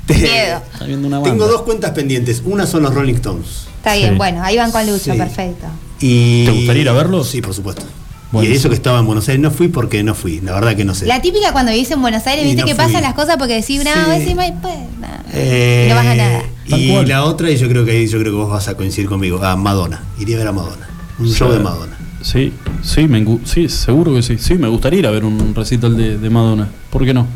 miedo. 0.09 0.61
Viendo 0.87 1.09
una 1.09 1.19
banda. 1.21 1.31
Tengo 1.31 1.47
dos 1.47 1.63
cuentas 1.63 1.93
pendientes. 1.93 2.43
Una 2.45 2.67
son 2.67 2.83
los 2.83 2.93
Rolling 2.95 3.15
Stones. 3.15 3.67
Está 3.79 3.95
bien, 3.95 4.11
Sí. 4.11 4.17
bueno, 4.19 4.43
ahí 4.43 4.59
van 4.59 4.71
con 4.73 4.85
Lucho, 4.87 5.13
Sí. 5.13 5.19
perfecto. 5.19 5.67
Y... 6.01 6.45
¿Te 6.45 6.51
gustaría 6.51 6.83
ir 6.83 6.89
a 6.91 6.93
verlos? 6.93 7.29
Sí, 7.29 7.41
por 7.41 7.55
supuesto. 7.55 7.83
Bueno, 8.33 8.49
y 8.49 8.53
eso 8.53 8.69
que 8.69 8.77
estaba 8.77 8.99
en 9.01 9.07
Buenos 9.07 9.29
Aires 9.29 9.43
no 9.43 9.51
fui 9.51 9.69
porque 9.69 10.03
no 10.05 10.15
fui. 10.15 10.41
La 10.41 10.53
verdad 10.53 10.77
que 10.77 10.85
no 10.85 10.95
sé. 10.95 11.07
La 11.07 11.21
típica 11.21 11.53
cuando 11.53 11.73
vivís 11.73 11.91
en 11.91 12.01
Buenos 12.01 12.25
Aires, 12.27 12.45
Y 12.45 12.49
viste 12.49 12.61
no 12.63 12.67
que 12.69 12.75
fui. 12.77 12.85
pasan 12.85 13.03
las 13.03 13.15
cosas 13.15 13.37
porque 13.39 13.55
decís, 13.55 13.83
no, 13.85 13.91
Sí. 13.93 14.21
decís, 14.21 14.35
"Ay, 14.39 14.55
pues, 14.63 14.75
nada". 15.01 15.25
Eh, 15.33 15.87
no 15.89 15.95
vas 15.97 16.07
a 16.07 16.15
nada. 16.15 16.43
Y 16.67 16.93
cual. 16.93 17.09
la 17.09 17.25
otra, 17.25 17.51
y 17.51 17.57
yo 17.57 17.69
creo 17.69 17.85
que 17.85 17.91
ahí 17.93 18.07
yo 18.07 18.19
creo 18.21 18.33
que 18.33 18.39
vos 18.39 18.51
vas 18.51 18.69
a 18.69 18.77
coincidir 18.77 19.09
conmigo, 19.09 19.43
a 19.45 19.57
Madonna. 19.57 20.05
Iría 20.21 20.37
a 20.37 20.39
ver 20.39 20.49
a 20.49 20.53
Madonna. 20.53 20.89
Un 21.19 21.29
show 21.33 21.51
de 21.51 21.59
Madonna. 21.59 21.97
Sí, 22.23 22.53
sí, 22.83 23.09
me, 23.09 23.25
sí, 23.45 23.69
seguro 23.69 24.15
que 24.15 24.23
sí. 24.23 24.37
Sí, 24.39 24.55
me 24.55 24.69
gustaría 24.69 25.01
ir 25.01 25.07
a 25.07 25.11
ver 25.11 25.25
un 25.25 25.55
recital 25.55 25.97
de, 25.97 26.17
de 26.19 26.31
Madonna. 26.31 26.69
¿Por 26.91 27.05
qué 27.05 27.13
no? 27.15 27.27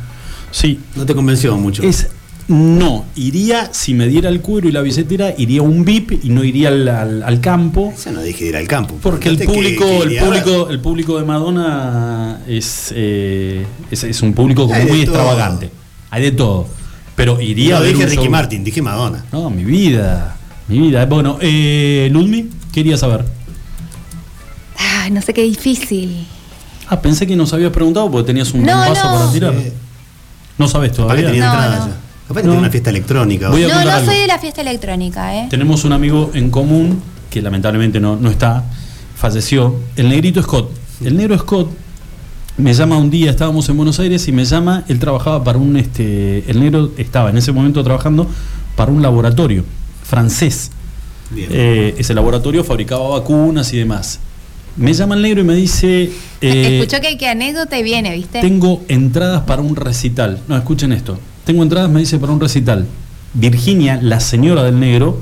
Sí, 0.52 0.78
No 0.94 1.04
te 1.04 1.14
convenció 1.14 1.56
mucho. 1.56 1.82
es. 1.82 2.06
No, 2.46 3.06
iría, 3.16 3.70
si 3.72 3.94
me 3.94 4.06
diera 4.06 4.28
el 4.28 4.40
cuero 4.42 4.68
y 4.68 4.72
la 4.72 4.82
billetera, 4.82 5.32
iría 5.38 5.60
a 5.60 5.62
un 5.62 5.82
VIP 5.84 6.24
y 6.24 6.28
no 6.28 6.44
iría 6.44 6.68
al, 6.68 6.86
al- 6.88 7.22
al 7.22 7.40
campo. 7.40 7.92
Eso 7.96 8.12
no 8.12 8.20
dije 8.20 8.44
ir 8.46 8.56
al 8.56 8.68
campo. 8.68 8.96
Porque 9.02 9.30
el 9.30 9.38
público, 9.38 9.84
que- 9.86 10.08
que 10.08 10.14
el 10.16 10.24
público, 10.24 10.68
el 10.68 10.80
público 10.80 11.18
de 11.18 11.24
Madonna 11.24 12.40
es, 12.46 12.92
eh, 12.94 13.64
es, 13.90 14.04
es 14.04 14.20
un 14.20 14.34
público 14.34 14.66
como 14.66 14.78
muy 14.80 14.88
todo. 14.88 15.00
extravagante. 15.02 15.70
Hay 16.10 16.22
de 16.22 16.32
todo. 16.32 16.66
Pero 17.16 17.40
iría 17.40 17.74
No 17.74 17.76
a 17.78 17.80
ver 17.80 17.92
dije 17.92 18.04
un 18.04 18.10
Ricky 18.10 18.22
show- 18.24 18.30
Martin, 18.30 18.62
dije 18.64 18.82
Madonna. 18.82 19.24
No, 19.32 19.48
mi 19.48 19.64
vida. 19.64 20.36
Mi 20.68 20.78
vida. 20.80 21.06
Bueno, 21.06 21.38
eh, 21.40 22.08
Ludmi, 22.12 22.50
quería 22.72 22.98
saber. 22.98 23.24
Ay, 24.76 25.10
no 25.10 25.22
sé 25.22 25.32
qué 25.32 25.42
difícil. 25.44 26.26
Ah, 26.88 27.00
pensé 27.00 27.26
que 27.26 27.36
nos 27.36 27.52
habías 27.54 27.70
preguntado 27.70 28.10
porque 28.10 28.26
tenías 28.26 28.52
un 28.52 28.64
No, 28.64 28.76
vaso 28.76 29.02
no. 29.10 29.18
para 29.18 29.32
tirar. 29.32 29.54
Sí. 29.54 29.72
No 30.58 30.68
sabes 30.68 30.90
que 30.90 30.96
todavía. 30.96 31.26
tenía 31.26 31.46
No, 31.46 31.52
entrada 31.52 31.78
no. 31.78 31.86
ya. 31.88 31.96
Capaz 32.28 32.40
que 32.42 32.46
No. 32.48 32.54
una 32.58 32.70
fiesta 32.70 32.90
electrónica. 32.90 33.50
Voy 33.50 33.64
a 33.64 33.68
No, 33.68 33.84
no 33.84 33.90
algo. 33.90 34.06
soy 34.06 34.18
de 34.18 34.26
la 34.26 34.38
fiesta 34.38 34.62
electrónica, 34.62 35.36
¿eh? 35.36 35.46
Tenemos 35.50 35.84
un 35.84 35.92
amigo 35.92 36.30
en 36.34 36.50
común 36.50 37.02
que 37.30 37.42
lamentablemente 37.42 38.00
no, 38.00 38.16
no 38.16 38.30
está, 38.30 38.64
falleció, 39.16 39.74
el 39.96 40.08
negrito 40.08 40.42
Scott. 40.42 40.70
El 41.04 41.16
negro 41.16 41.36
Scott 41.38 41.70
me 42.56 42.72
llama 42.72 42.96
un 42.96 43.10
día, 43.10 43.30
estábamos 43.30 43.68
en 43.68 43.76
Buenos 43.76 43.98
Aires 44.00 44.26
y 44.28 44.32
me 44.32 44.44
llama, 44.44 44.84
él 44.88 44.98
trabajaba 45.00 45.42
para 45.42 45.58
un, 45.58 45.76
este, 45.76 46.48
el 46.50 46.60
negro 46.60 46.92
estaba 46.96 47.30
en 47.30 47.36
ese 47.36 47.50
momento 47.52 47.82
trabajando 47.82 48.28
para 48.76 48.92
un 48.92 49.02
laboratorio 49.02 49.64
francés. 50.04 50.70
Bien. 51.30 51.48
Eh, 51.50 51.94
ese 51.98 52.14
laboratorio 52.14 52.62
fabricaba 52.64 53.08
vacunas 53.08 53.72
y 53.72 53.78
demás. 53.78 54.20
Me 54.76 54.92
llama 54.92 55.14
el 55.16 55.22
negro 55.22 55.40
y 55.40 55.44
me 55.44 55.54
dice... 55.56 56.10
eh, 56.40 56.78
Escuchó 56.80 57.00
que, 57.02 57.18
que 57.18 57.28
anécdota 57.28 57.78
y 57.78 57.82
viene, 57.82 58.14
¿viste? 58.14 58.40
tengo 58.40 58.82
entradas 58.88 59.42
para 59.42 59.60
un 59.62 59.74
recital. 59.76 60.40
No, 60.48 60.56
escuchen 60.56 60.92
esto. 60.92 61.18
Tengo 61.44 61.62
entradas, 61.62 61.90
me 61.90 62.00
dice, 62.00 62.18
para 62.18 62.32
un 62.32 62.40
recital. 62.40 62.86
Virginia, 63.34 63.98
la 64.00 64.20
señora 64.20 64.62
del 64.62 64.78
negro, 64.80 65.20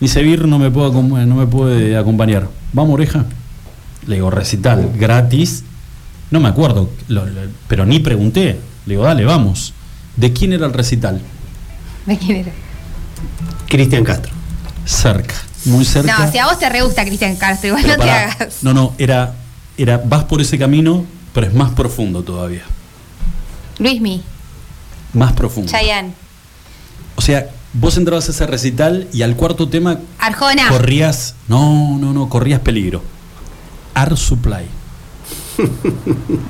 dice, 0.00 0.22
Vir, 0.22 0.46
no 0.46 0.58
me, 0.58 0.70
puedo, 0.70 0.92
acom- 0.92 1.24
no 1.26 1.34
me 1.36 1.46
puede 1.46 1.96
acompañar. 1.96 2.48
¿Vamos, 2.72 2.94
oreja? 2.94 3.24
Le 4.06 4.16
digo, 4.16 4.30
recital, 4.30 4.90
gratis. 4.98 5.64
No 6.30 6.40
me 6.40 6.48
acuerdo, 6.48 6.90
lo- 7.08 7.26
lo- 7.26 7.40
pero 7.68 7.86
ni 7.86 8.00
pregunté. 8.00 8.58
Le 8.86 8.94
digo, 8.94 9.04
dale, 9.04 9.24
vamos. 9.24 9.72
¿De 10.16 10.32
quién 10.32 10.52
era 10.52 10.66
el 10.66 10.72
recital? 10.72 11.20
¿De 12.06 12.18
quién 12.18 12.38
era? 12.38 12.52
Cristian 13.68 14.04
Castro. 14.04 14.32
Cerca, 14.84 15.34
muy 15.64 15.84
cerca. 15.84 16.18
No, 16.26 16.30
si 16.30 16.38
a 16.38 16.46
vos 16.46 16.58
te 16.58 16.68
re 16.68 16.82
gusta 16.82 17.04
Cristian 17.04 17.36
Castro, 17.36 17.68
igual 17.68 17.82
Pero 17.84 17.96
no 17.96 18.04
te 18.04 18.10
hagas. 18.10 18.56
No, 18.62 18.74
no, 18.74 18.94
era, 18.98 19.34
era, 19.78 19.98
vas 20.04 20.24
por 20.24 20.40
ese 20.42 20.58
camino, 20.58 21.04
pero 21.32 21.46
es 21.46 21.54
más 21.54 21.70
profundo 21.72 22.22
todavía. 22.22 22.62
Luismi, 23.78 24.22
Más 25.14 25.32
profundo. 25.32 25.70
Chayanne, 25.70 26.12
O 27.16 27.22
sea, 27.22 27.48
vos 27.72 27.96
entrabas 27.96 28.28
a 28.28 28.32
ese 28.32 28.46
recital 28.46 29.08
y 29.12 29.22
al 29.22 29.36
cuarto 29.36 29.68
tema 29.68 29.98
Arjona. 30.18 30.68
corrías. 30.68 31.34
No, 31.48 31.96
no, 31.98 32.12
no, 32.12 32.28
corrías 32.28 32.60
peligro. 32.60 33.02
Art 33.94 34.16
Supply. 34.16 34.64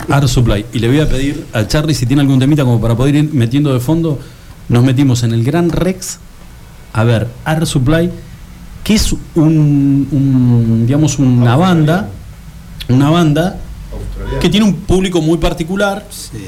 Art 0.08 0.28
Supply. 0.28 0.64
Y 0.72 0.78
le 0.78 0.88
voy 0.88 1.00
a 1.00 1.08
pedir 1.08 1.46
a 1.52 1.66
Charlie 1.66 1.94
si 1.94 2.06
tiene 2.06 2.22
algún 2.22 2.38
temita 2.38 2.64
como 2.64 2.80
para 2.80 2.96
poder 2.96 3.14
ir 3.16 3.30
metiendo 3.32 3.72
de 3.72 3.80
fondo. 3.80 4.18
Nos 4.68 4.82
metimos 4.82 5.22
en 5.22 5.32
el 5.32 5.44
Gran 5.44 5.70
Rex 5.70 6.18
a 6.94 7.04
ver 7.04 7.28
Art 7.44 7.66
Supply, 7.66 8.10
que 8.82 8.94
es 8.94 9.12
un, 9.34 10.08
un, 10.10 10.84
digamos, 10.86 11.18
una 11.18 11.56
banda, 11.56 12.08
una 12.88 13.10
banda 13.10 13.58
que 14.40 14.48
tiene 14.48 14.64
un 14.66 14.74
público 14.74 15.20
muy 15.20 15.38
particular 15.38 16.06
Sí. 16.10 16.38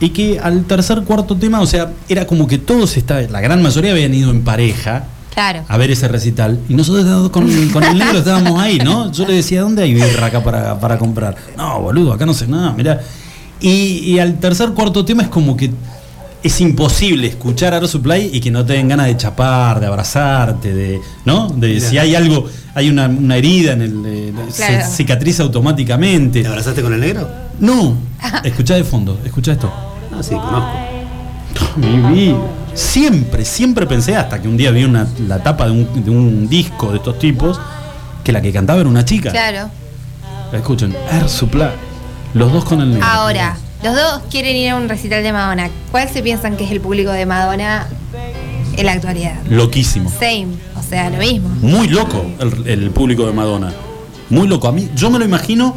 Y 0.00 0.10
que 0.10 0.38
al 0.38 0.64
tercer 0.64 1.02
cuarto 1.02 1.36
tema, 1.36 1.60
o 1.60 1.66
sea, 1.66 1.92
era 2.08 2.26
como 2.26 2.46
que 2.46 2.58
todos 2.58 2.96
estaban, 2.96 3.32
la 3.32 3.40
gran 3.40 3.62
mayoría 3.62 3.92
habían 3.92 4.14
ido 4.14 4.30
en 4.30 4.42
pareja 4.42 5.04
Claro. 5.34 5.64
a 5.68 5.76
ver 5.76 5.90
ese 5.92 6.08
recital 6.08 6.58
y 6.68 6.74
nosotros 6.74 7.30
con, 7.30 7.48
con 7.68 7.84
el 7.84 7.96
negro 7.96 8.18
estábamos 8.18 8.60
ahí, 8.60 8.78
¿no? 8.78 9.12
Yo 9.12 9.24
le 9.26 9.34
decía, 9.34 9.60
¿dónde 9.60 9.84
hay 9.84 9.94
birra 9.94 10.26
acá 10.26 10.42
para, 10.42 10.80
para 10.80 10.98
comprar? 10.98 11.36
No, 11.56 11.80
boludo, 11.80 12.12
acá 12.12 12.26
no 12.26 12.34
sé 12.34 12.48
nada, 12.48 12.72
mirá. 12.72 13.00
Y, 13.60 13.70
y 14.04 14.18
al 14.18 14.38
tercer 14.40 14.70
cuarto 14.70 15.04
tema 15.04 15.22
es 15.22 15.28
como 15.28 15.56
que 15.56 15.70
es 16.42 16.60
imposible 16.60 17.26
escuchar 17.26 17.74
Air 17.74 17.86
Supply 17.88 18.30
y 18.32 18.40
que 18.40 18.50
no 18.50 18.64
te 18.64 18.74
den 18.74 18.88
ganas 18.88 19.06
de 19.06 19.16
chapar, 19.16 19.80
de 19.80 19.86
abrazarte, 19.86 20.72
de, 20.74 21.00
¿no? 21.24 21.48
De 21.48 21.80
si 21.80 21.98
hay 21.98 22.14
algo, 22.14 22.46
hay 22.74 22.88
una, 22.88 23.06
una 23.06 23.36
herida 23.36 23.72
en 23.72 23.82
el, 23.82 24.02
eh, 24.06 24.32
se 24.50 24.82
cicatriza 24.82 25.42
automáticamente. 25.42 26.42
¿Te 26.42 26.48
abrazaste 26.48 26.82
con 26.82 26.94
el 26.94 27.00
negro? 27.00 27.28
No, 27.60 27.96
escuchá 28.44 28.74
de 28.76 28.84
fondo, 28.84 29.18
escuchá 29.24 29.52
esto. 29.52 29.72
Ah, 30.18 30.22
sí, 30.22 30.34
conozco. 30.34 30.70
Mi 31.76 32.14
vida. 32.14 32.38
Siempre, 32.74 33.44
siempre 33.44 33.86
pensé, 33.86 34.16
hasta 34.16 34.40
que 34.40 34.48
un 34.48 34.56
día 34.56 34.70
vi 34.70 34.84
una, 34.84 35.06
la 35.26 35.42
tapa 35.42 35.66
de 35.66 35.72
un, 35.72 36.04
de 36.04 36.10
un 36.10 36.48
disco 36.48 36.90
de 36.90 36.98
estos 36.98 37.18
tipos, 37.18 37.60
que 38.24 38.32
la 38.32 38.40
que 38.42 38.52
cantaba 38.52 38.80
era 38.80 38.88
una 38.88 39.04
chica. 39.04 39.30
Claro. 39.30 39.70
Escuchen, 40.52 40.94
Air 41.10 41.28
Supply. 41.28 41.70
Los 42.34 42.52
dos 42.52 42.64
con 42.64 42.80
el 42.80 42.90
negro. 42.90 43.06
Ahora, 43.06 43.56
los 43.82 43.94
dos 43.94 44.22
quieren 44.30 44.56
ir 44.56 44.70
a 44.70 44.76
un 44.76 44.88
recital 44.88 45.22
de 45.22 45.32
Madonna. 45.32 45.70
¿Cuál 45.90 46.08
se 46.08 46.22
piensan 46.22 46.56
que 46.56 46.64
es 46.64 46.70
el 46.70 46.80
público 46.80 47.10
de 47.10 47.26
Madonna 47.26 47.86
en 48.76 48.86
la 48.86 48.92
actualidad? 48.92 49.36
Loquísimo. 49.48 50.10
Same, 50.10 50.48
o 50.76 50.82
sea, 50.82 51.10
lo 51.10 51.18
mismo. 51.18 51.48
Muy 51.62 51.88
loco 51.88 52.24
el, 52.40 52.66
el 52.66 52.90
público 52.90 53.26
de 53.26 53.32
Madonna. 53.32 53.72
Muy 54.30 54.46
loco. 54.48 54.68
A 54.68 54.72
mí, 54.72 54.88
yo 54.94 55.10
me 55.10 55.18
lo 55.18 55.24
imagino 55.24 55.74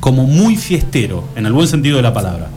como 0.00 0.24
muy 0.24 0.56
fiestero, 0.56 1.24
en 1.36 1.46
el 1.46 1.52
buen 1.52 1.68
sentido 1.68 1.96
de 1.96 2.02
la 2.02 2.14
palabra. 2.14 2.48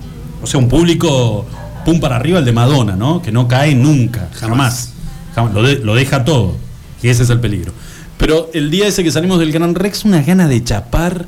O 0.44 0.48
sea, 0.48 0.60
un 0.60 0.68
público 0.70 1.46
pum 1.86 2.00
para 2.00 2.18
arriba 2.18 2.40
el 2.40 2.46
de 2.46 2.52
Madonna, 2.52 2.96
¿no? 2.96 3.22
Que 3.22 3.32
no 3.32 3.48
cae 3.48 3.74
nunca, 3.76 4.30
jamás. 4.34 4.90
Jamás. 5.36 5.54
Lo, 5.54 5.64
de- 5.64 5.80
lo 5.80 5.96
deja 5.96 6.24
todo. 6.26 6.56
Y 7.02 7.08
ese 7.10 7.24
es 7.24 7.30
el 7.30 7.40
peligro. 7.40 7.72
Pero 8.18 8.50
el 8.54 8.70
día 8.72 8.88
ese 8.88 9.04
que 9.04 9.12
salimos 9.12 9.40
del 9.40 9.52
Gran 9.52 9.76
Rex, 9.76 10.06
una 10.06 10.22
gana 10.22 10.48
de 10.48 10.64
chapar 10.64 11.26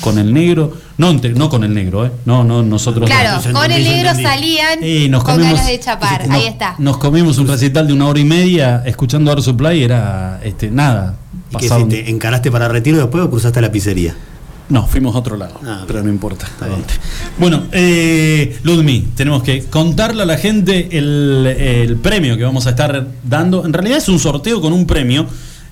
con 0.00 0.18
el 0.18 0.34
negro. 0.34 0.76
No, 0.98 1.12
no 1.12 1.48
con 1.48 1.64
el 1.64 1.72
negro, 1.72 2.04
¿eh? 2.04 2.10
No, 2.26 2.44
no, 2.44 2.62
nosotros. 2.62 3.08
no. 3.08 3.14
Claro, 3.16 3.40
con 3.52 3.70
el 3.70 3.82
negro 3.84 4.10
entendí. 4.10 4.22
salían 4.24 4.78
Eh, 4.82 5.08
nos 5.08 5.24
con 5.24 5.36
comimos, 5.36 5.54
ganas 5.58 5.68
de 5.70 5.80
chapar. 5.80 6.26
no- 6.28 6.34
Ahí 6.34 6.46
está. 6.46 6.74
Nos 6.78 6.98
comimos 6.98 7.38
un 7.38 7.48
recital 7.48 7.86
de 7.86 7.92
una 7.94 8.08
hora 8.08 8.18
y 8.20 8.24
media 8.24 8.82
escuchando 8.84 9.30
Air 9.30 9.42
Supply, 9.42 9.82
era 9.84 10.40
este, 10.44 10.70
nada. 10.70 11.16
¿Y 11.52 11.56
qué 11.56 11.66
hiciste? 11.66 12.10
¿Encaraste 12.10 12.50
para 12.50 12.68
retiro 12.68 12.98
después 12.98 13.24
o 13.24 13.30
cruzaste 13.30 13.60
la 13.62 13.70
pizzería? 13.72 14.14
No, 14.68 14.86
fuimos 14.86 15.14
a 15.14 15.18
otro 15.18 15.36
lado, 15.36 15.60
Ah, 15.64 15.84
pero 15.86 16.02
no 16.02 16.08
importa. 16.08 16.48
Bueno, 17.38 17.64
eh, 17.72 18.58
Ludmi, 18.62 19.08
tenemos 19.14 19.42
que 19.42 19.64
contarle 19.64 20.22
a 20.22 20.26
la 20.26 20.38
gente 20.38 20.88
el, 20.96 21.46
el 21.46 21.96
premio 21.96 22.36
que 22.36 22.44
vamos 22.44 22.66
a 22.66 22.70
estar 22.70 23.06
dando. 23.22 23.66
En 23.66 23.72
realidad 23.72 23.98
es 23.98 24.08
un 24.08 24.18
sorteo 24.18 24.60
con 24.60 24.72
un 24.72 24.86
premio 24.86 25.26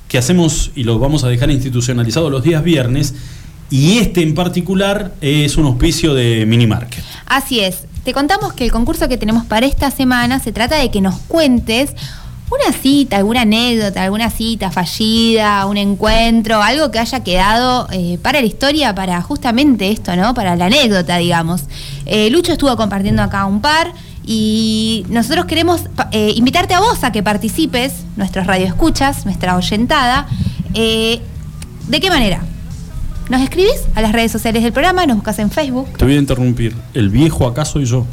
que 0.09 0.19
hacemos 0.19 0.73
y 0.75 0.85
lo 0.85 0.99
vamos 0.99 1.25
a 1.25 1.29
dejar 1.29 1.51
institucionalizado 1.51 2.29
los 2.29 2.43
días 2.43 2.63
viernes. 2.63 3.15
Y 3.71 3.97
este 3.99 4.21
en 4.21 4.35
particular 4.35 5.15
es 5.23 5.57
un 5.57 5.65
auspicio 5.65 6.13
de 6.13 6.45
Minimarket. 6.45 7.03
Así 7.25 7.61
es. 7.61 7.85
Te 8.05 8.13
contamos 8.13 8.53
que 8.53 8.65
el 8.65 8.73
concurso 8.73 9.09
que 9.09 9.17
tenemos 9.17 9.47
para 9.47 9.65
esta 9.65 9.91
semana 9.91 10.39
se 10.41 10.53
trata 10.53 10.77
de 10.77 10.91
que 10.91 11.01
nos 11.01 11.15
cuentes 11.29 11.95
una 12.53 12.73
cita, 12.77 13.17
alguna 13.17 13.43
anécdota, 13.43 14.03
alguna 14.03 14.31
cita 14.31 14.71
fallida, 14.71 15.67
un 15.67 15.77
encuentro, 15.77 16.63
algo 16.63 16.91
que 16.91 16.99
haya 16.99 17.21
quedado 17.21 17.89
eh, 17.91 18.19
para 18.21 18.41
la 18.41 18.47
historia, 18.47 18.95
para 18.95 19.21
justamente 19.23 19.91
esto, 19.91 20.15
¿no? 20.17 20.35
Para 20.35 20.55
la 20.57 20.67
anécdota, 20.67 21.17
digamos. 21.17 21.63
Eh, 22.05 22.31
Lucho 22.31 22.53
estuvo 22.53 22.77
compartiendo 22.77 23.23
acá 23.23 23.47
un 23.47 23.61
par 23.61 23.93
y 24.25 25.05
nosotros 25.09 25.47
queremos 25.47 25.83
eh, 26.11 26.33
invitarte 26.37 26.75
a 26.75 26.81
vos 26.81 27.03
a 27.05 27.13
que 27.13 27.23
participes, 27.23 28.05
nuestros 28.17 28.47
radioescuchas, 28.47 29.25
nuestra 29.25 29.57
oyentada. 29.57 30.27
¿De 30.75 32.01
qué 32.01 32.11
manera? 32.11 32.43
Nos 33.29 33.41
escribís 33.41 33.85
a 33.95 34.03
las 34.03 34.13
redes 34.13 34.31
sociales 34.31 34.63
del 34.63 34.73
programa, 34.73 35.07
nos 35.07 35.17
buscas 35.17 35.39
en 35.39 35.51
Facebook. 35.51 35.89
Te 35.97 36.05
voy 36.05 36.17
a 36.17 36.19
interrumpir. 36.19 36.77
¿El 36.93 37.09
viejo 37.09 37.47
acá 37.47 37.65
soy 37.65 37.85
yo? 37.87 38.07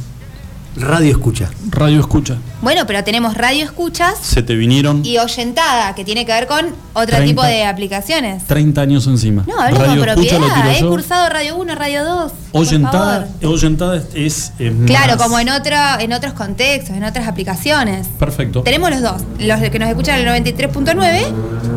Radio 0.79 1.11
escucha. 1.11 1.49
Radio 1.69 1.99
escucha. 1.99 2.37
Bueno, 2.61 2.85
pero 2.87 3.03
tenemos 3.03 3.35
radio 3.35 3.63
escuchas 3.65 4.15
Se 4.21 4.41
te 4.43 4.55
vinieron 4.55 5.05
y 5.05 5.17
oyentada, 5.17 5.93
que 5.95 6.03
tiene 6.05 6.25
que 6.25 6.31
ver 6.31 6.47
con 6.47 6.67
otro 6.93 7.15
30. 7.17 7.25
tipo 7.25 7.43
de 7.43 7.65
aplicaciones. 7.65 8.45
30 8.47 8.81
años 8.81 9.05
encima. 9.07 9.43
No, 9.47 9.59
hablo 9.59 9.77
con 9.77 9.87
Radio 9.87 10.05
escucha 10.05 10.39
lo 10.39 10.45
propiedad. 10.47 10.75
He 10.77 10.81
yo. 10.81 10.89
cursado 10.89 11.29
Radio 11.29 11.55
1, 11.57 11.75
Radio 11.75 12.03
2. 12.05 12.31
por 12.51 12.61
Oyentada, 12.61 13.27
oyentada 13.43 13.97
es, 13.97 14.05
es, 14.15 14.53
eh, 14.59 14.73
Claro, 14.85 15.15
más- 15.15 15.23
como 15.23 15.39
en, 15.39 15.49
otro, 15.49 15.75
en 15.99 16.13
otros 16.13 16.33
contextos, 16.33 16.95
en 16.95 17.03
otras 17.03 17.27
aplicaciones. 17.27 18.07
Perfecto. 18.17 18.61
Tenemos 18.63 18.89
los 18.89 19.01
dos, 19.01 19.21
los 19.39 19.59
que 19.59 19.79
nos 19.79 19.89
escuchan 19.89 20.19
en 20.19 20.27
el 20.27 20.43
93.9 20.45 21.27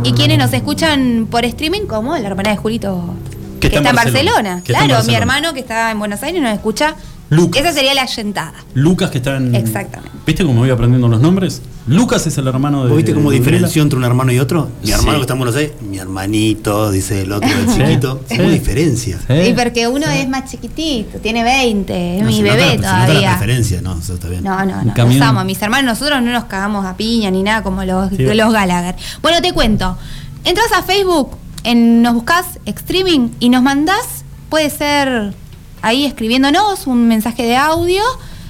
y 0.05 0.13
quienes 0.13 0.39
nos 0.39 0.53
escuchan 0.53 1.27
por 1.31 1.45
streaming, 1.45 1.87
como 1.87 2.17
la 2.17 2.27
hermana 2.29 2.51
de 2.51 2.57
Julito, 2.57 3.15
Que 3.61 3.67
está 3.69 3.79
en 3.79 3.85
Barcelona. 3.97 4.03
Barcelona. 4.23 4.63
Que 4.65 4.73
está 4.73 4.85
en 4.85 4.91
Claro, 4.91 5.05
mi 5.05 5.15
hermano 5.15 5.53
que 5.55 5.61
está 5.61 5.91
en 5.91 5.99
Buenos 5.99 6.23
Aires 6.23 6.41
nos 6.43 6.53
escucha. 6.53 6.95
Lucas. 7.37 7.63
Esa 7.63 7.73
sería 7.73 7.95
la 7.95 8.03
oyentada. 8.05 8.53
Lucas 8.75 9.11
que 9.11 9.19
está 9.19 9.37
en. 9.37 9.55
Exactamente. 9.55 10.17
¿Viste 10.27 10.45
cómo 10.45 10.61
voy 10.61 10.71
aprendiendo 10.71 11.09
los 11.09 11.21
nombres? 11.21 11.63
Lucas 11.87 12.27
es 12.27 12.37
el 12.39 12.47
hermano 12.47 12.85
de. 12.85 12.89
¿Vos 12.91 12.97
viste 12.99 13.15
cómo 13.15 13.31
de 13.31 13.39
diferenció 13.39 13.83
entre 13.83 13.99
un 13.99 14.05
hermano 14.05 14.31
y 14.33 14.39
otro? 14.39 14.69
Mi 14.83 14.89
Sí. 14.89 14.93
hermano 14.93 15.15
que 15.19 15.21
está 15.23 15.33
en 15.33 15.39
Buenos 15.39 15.57
Aires, 15.57 15.73
mi 15.81 15.99
hermanito, 15.99 16.91
dice 16.93 17.23
el 17.23 17.33
otro, 17.33 17.49
el 17.49 17.69
Sí, 17.69 17.79
chiquito. 17.79 18.21
sí. 18.29 18.37
¿Cómo 18.37 18.51
diferencia? 18.51 19.19
¿Eh? 19.29 19.49
Y 19.51 19.55
porque 19.55 19.89
uno 19.89 20.07
es 20.09 20.29
más 20.29 20.51
chiquitito, 20.51 21.19
tiene 21.19 21.43
20, 21.43 22.17
es 22.19 22.23
No, 22.23 22.29
mi 22.29 22.37
se 22.37 22.43
nota 22.43 22.55
bebé 22.55 22.67
la- 22.67 22.71
se 22.73 22.77
nota 22.79 22.99
la 22.99 23.07
todavía. 23.07 23.31
preferencia, 23.39 23.81
no, 23.83 23.99
eso 23.99 24.15
está 24.15 24.29
bien. 24.29 24.45
No, 24.45 24.65
no, 24.65 24.83
no. 24.85 24.95
camión. 24.95 25.19
Nos 25.19 25.29
amo. 25.29 25.45
Mis 25.45 25.61
hermanos, 25.63 25.87
nosotros 25.99 26.23
no 26.23 26.31
nos 26.31 26.45
cagamos 26.45 26.85
a 26.87 26.97
piña 26.97 27.31
ni 27.31 27.43
nada 27.43 27.63
como 27.63 27.83
los, 27.85 28.11
Sí. 28.11 28.17
los 28.23 28.53
Gallagher. 28.53 28.95
Bueno, 29.23 29.41
te 29.43 29.53
cuento. 29.53 29.97
Entras 30.45 30.71
a 30.77 30.83
Facebook, 30.83 31.37
en, 31.65 32.03
nos 32.03 32.15
buscas 32.15 32.45
streaming 32.67 33.31
y 33.41 33.49
nos 33.49 33.63
mandás, 33.63 34.25
puede 34.51 34.69
ser 34.71 35.33
ahí 35.83 36.05
escribiéndonos 36.07 36.87
un 36.87 37.07
mensaje 37.09 37.43
de 37.45 37.57
audio, 37.57 38.03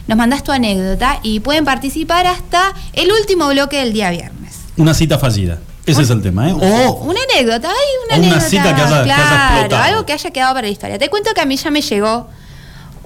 nos 0.06 0.16
mandás 0.18 0.42
tu 0.44 0.52
anécdota 0.52 1.18
y 1.22 1.40
pueden 1.40 1.64
participar 1.64 2.26
hasta 2.26 2.74
el 2.92 3.10
último 3.12 3.48
bloque 3.48 3.78
del 3.78 3.92
día 3.92 4.10
viernes. 4.10 4.56
Una 4.76 4.94
cita 4.94 5.18
fallida. 5.18 5.58
Ese 5.84 6.02
es 6.02 6.10
el 6.10 6.22
tema, 6.22 6.48
¿eh? 6.48 6.52
O 6.52 6.92
Una 7.04 7.18
anécdota, 7.34 7.68
hay 7.68 7.74
una 8.06 8.16
O 8.16 8.18
una 8.18 8.36
anécdota. 8.36 8.40
cita 8.48 8.62
que 8.76 8.82
haya- 8.82 9.04
que 9.04 9.12
haya 9.12 9.66
claro, 9.66 9.76
algo 9.84 10.06
que 10.06 10.12
haya 10.12 10.30
quedado 10.30 10.54
para 10.54 10.66
la 10.68 10.72
historia. 10.72 10.98
Te 10.98 11.08
cuento 11.10 11.30
que 11.34 11.40
a 11.40 11.44
mí 11.44 11.56
ya 11.56 11.70
me 11.72 11.80
llegó 11.82 12.28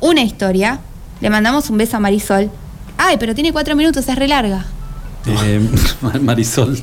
una 0.00 0.21
historia. 0.23 0.80
Le 1.21 1.30
mandamos 1.30 1.71
un 1.71 1.78
beso 1.78 1.97
a 1.97 2.00
Marisol. 2.00 2.50
Ay, 2.99 3.16
pero 3.18 3.35
tiene 3.35 3.52
cuatro 3.52 3.75
minutos, 3.76 4.06
es 4.09 4.14
re 4.16 4.28
larga. 4.28 4.66
eh, 5.26 5.61
Marisol. 6.21 6.78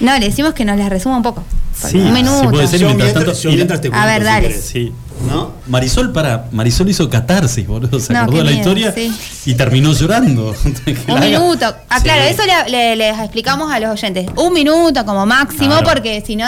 No, 0.00 0.12
le 0.18 0.26
decimos 0.26 0.54
que 0.54 0.64
nos 0.64 0.76
la 0.76 0.88
resuma 0.88 1.16
un 1.16 1.22
poco. 1.22 1.44
Sí, 1.74 1.98
un 1.98 2.12
minuto. 2.12 2.50
puede 2.50 2.66
ser. 2.66 2.80
Mientras 2.80 2.96
mientras, 3.14 3.24
tanto- 3.26 3.40
yo 3.42 3.50
y- 3.50 3.54
mientras 3.54 3.80
te 3.80 3.90
A 3.92 4.06
ver, 4.06 4.24
dale. 4.24 4.52
Sí. 4.60 4.92
¿No? 5.26 5.52
Marisol 5.66 6.12
para 6.12 6.46
Marisol 6.52 6.88
hizo 6.90 7.08
catarsis, 7.08 7.66
boludo, 7.66 7.98
se 8.00 8.12
No, 8.12 8.20
acordó 8.20 8.38
de 8.38 8.44
la 8.44 8.50
miedo, 8.50 8.60
historia 8.60 8.92
sí. 8.94 9.12
y 9.46 9.54
terminó 9.54 9.92
llorando. 9.92 10.54
Un 11.08 11.20
minuto. 11.20 11.74
Ah, 11.88 11.98
Sí. 11.98 12.04
claro, 12.04 12.22
eso 12.24 12.42
le, 12.44 12.70
le- 12.70 12.96
les 12.96 13.18
explicamos 13.20 13.72
a 13.72 13.80
los 13.80 13.90
oyentes. 13.90 14.26
Un 14.36 14.52
minuto 14.52 15.04
como 15.06 15.24
máximo, 15.24 15.68
Claro. 15.78 15.86
porque 15.88 16.22
si 16.26 16.36
no, 16.36 16.46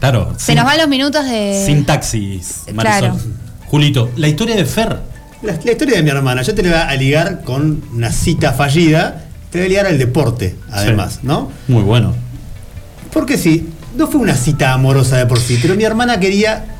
Claro. 0.00 0.34
se 0.36 0.54
nos 0.54 0.64
van 0.64 0.78
los 0.78 0.88
minutos 0.88 1.24
de. 1.24 1.62
Sin 1.66 1.84
taxis, 1.86 2.62
Marisol. 2.74 2.98
Claro. 3.00 3.16
Julito, 3.68 4.10
la 4.16 4.28
historia 4.28 4.54
de 4.56 4.64
Fer. 4.66 4.98
La, 5.42 5.58
la 5.64 5.72
historia 5.72 5.96
de 5.96 6.02
mi 6.02 6.10
hermana, 6.10 6.42
yo 6.42 6.54
te 6.54 6.62
la 6.62 6.84
voy 6.84 6.94
a 6.94 6.96
ligar 6.96 7.42
con 7.42 7.82
una 7.94 8.10
cita 8.12 8.52
fallida, 8.52 9.24
te 9.50 9.58
voy 9.58 9.66
a 9.66 9.68
ligar 9.68 9.86
al 9.86 9.98
deporte, 9.98 10.56
además, 10.70 11.14
Sí. 11.14 11.18
¿no? 11.22 11.50
Muy 11.68 11.82
bueno. 11.82 12.14
Porque 13.12 13.36
sí, 13.38 13.68
no 13.96 14.06
fue 14.06 14.20
una 14.20 14.34
cita 14.34 14.72
amorosa 14.72 15.16
de 15.18 15.26
por 15.26 15.38
sí, 15.38 15.58
pero 15.60 15.74
mi 15.74 15.84
hermana 15.84 16.18
quería 16.18 16.73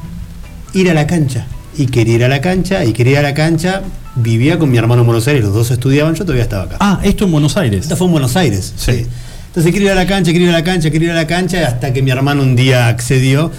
ir 0.75 0.91
a 0.91 0.95
la 0.95 1.07
cancha. 1.07 1.47
Y 1.77 1.87
quería 1.87 2.15
ir 2.15 2.25
a 2.25 2.29
la 2.29 2.41
cancha, 2.41 2.85
y 2.85 2.93
quería 2.93 3.13
ir 3.15 3.19
a 3.19 3.23
la 3.23 3.35
cancha. 3.35 3.83
Vivía 4.17 4.59
con 4.59 4.71
mi 4.71 4.79
hermano 4.79 5.01
en 5.03 5.07
Buenos 5.07 5.27
Aires, 5.27 5.43
los 5.45 5.55
dos 5.55 5.71
estudiaban, 5.73 6.15
yo 6.15 6.25
todavía 6.25 6.45
estaba 6.45 6.65
acá. 6.65 6.77
Ah, 6.79 7.01
esto 7.03 7.25
en 7.25 7.33
Buenos 7.33 7.57
Aires. 7.57 7.83
Esta 7.83 7.97
fue 7.97 8.07
en 8.07 8.13
Buenos 8.13 8.37
Aires. 8.37 8.73
Sí. 8.77 8.93
Sí. 8.93 9.07
Entonces 9.49 9.73
quería 9.73 9.93
ir 9.93 9.93
a 9.93 10.03
la 10.03 10.07
cancha, 10.07 10.33
quería 10.33 10.49
ir 10.49 10.55
a 10.55 10.59
la 10.59 10.65
cancha, 10.65 10.91
quería 10.91 11.07
ir 11.07 11.13
a 11.13 11.17
la 11.17 11.27
cancha, 11.27 11.67
hasta 11.67 11.93
que 11.93 12.03
mi 12.03 12.11
hermano 12.11 12.43
un 12.43 12.55
día 12.55 12.89
accedió 12.89 13.51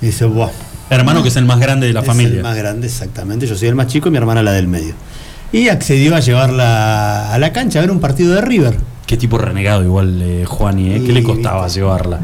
y 0.00 0.06
dice, 0.06 0.24
Buah, 0.24 0.50
Hermano 0.90 1.22
que 1.22 1.28
es 1.30 1.36
el 1.36 1.44
más 1.46 1.58
grande 1.60 1.86
de 1.86 1.92
la 1.92 2.00
es 2.00 2.06
familia. 2.06 2.36
el 2.36 2.42
más 2.42 2.56
grande, 2.56 2.86
exactamente. 2.86 3.46
Yo 3.46 3.56
soy 3.56 3.68
el 3.68 3.74
más 3.74 3.86
chico 3.86 4.08
y 4.08 4.10
mi 4.12 4.18
hermana 4.18 4.42
la 4.42 4.52
del 4.52 4.68
medio. 4.68 4.94
Y 5.52 5.68
accedió 5.68 6.14
a 6.14 6.20
llevarla 6.20 7.32
a 7.32 7.38
la 7.38 7.52
cancha 7.52 7.78
a 7.78 7.82
ver 7.82 7.90
un 7.90 8.00
partido 8.00 8.34
de 8.34 8.40
River. 8.40 8.76
Qué 9.06 9.16
tipo 9.16 9.38
renegado 9.38 9.82
igual 9.82 10.20
eh, 10.22 10.44
Juani, 10.46 10.94
¿eh? 10.94 11.02
¿Qué 11.04 11.12
le 11.12 11.22
costaba 11.22 11.66
llevarla? 11.68 12.20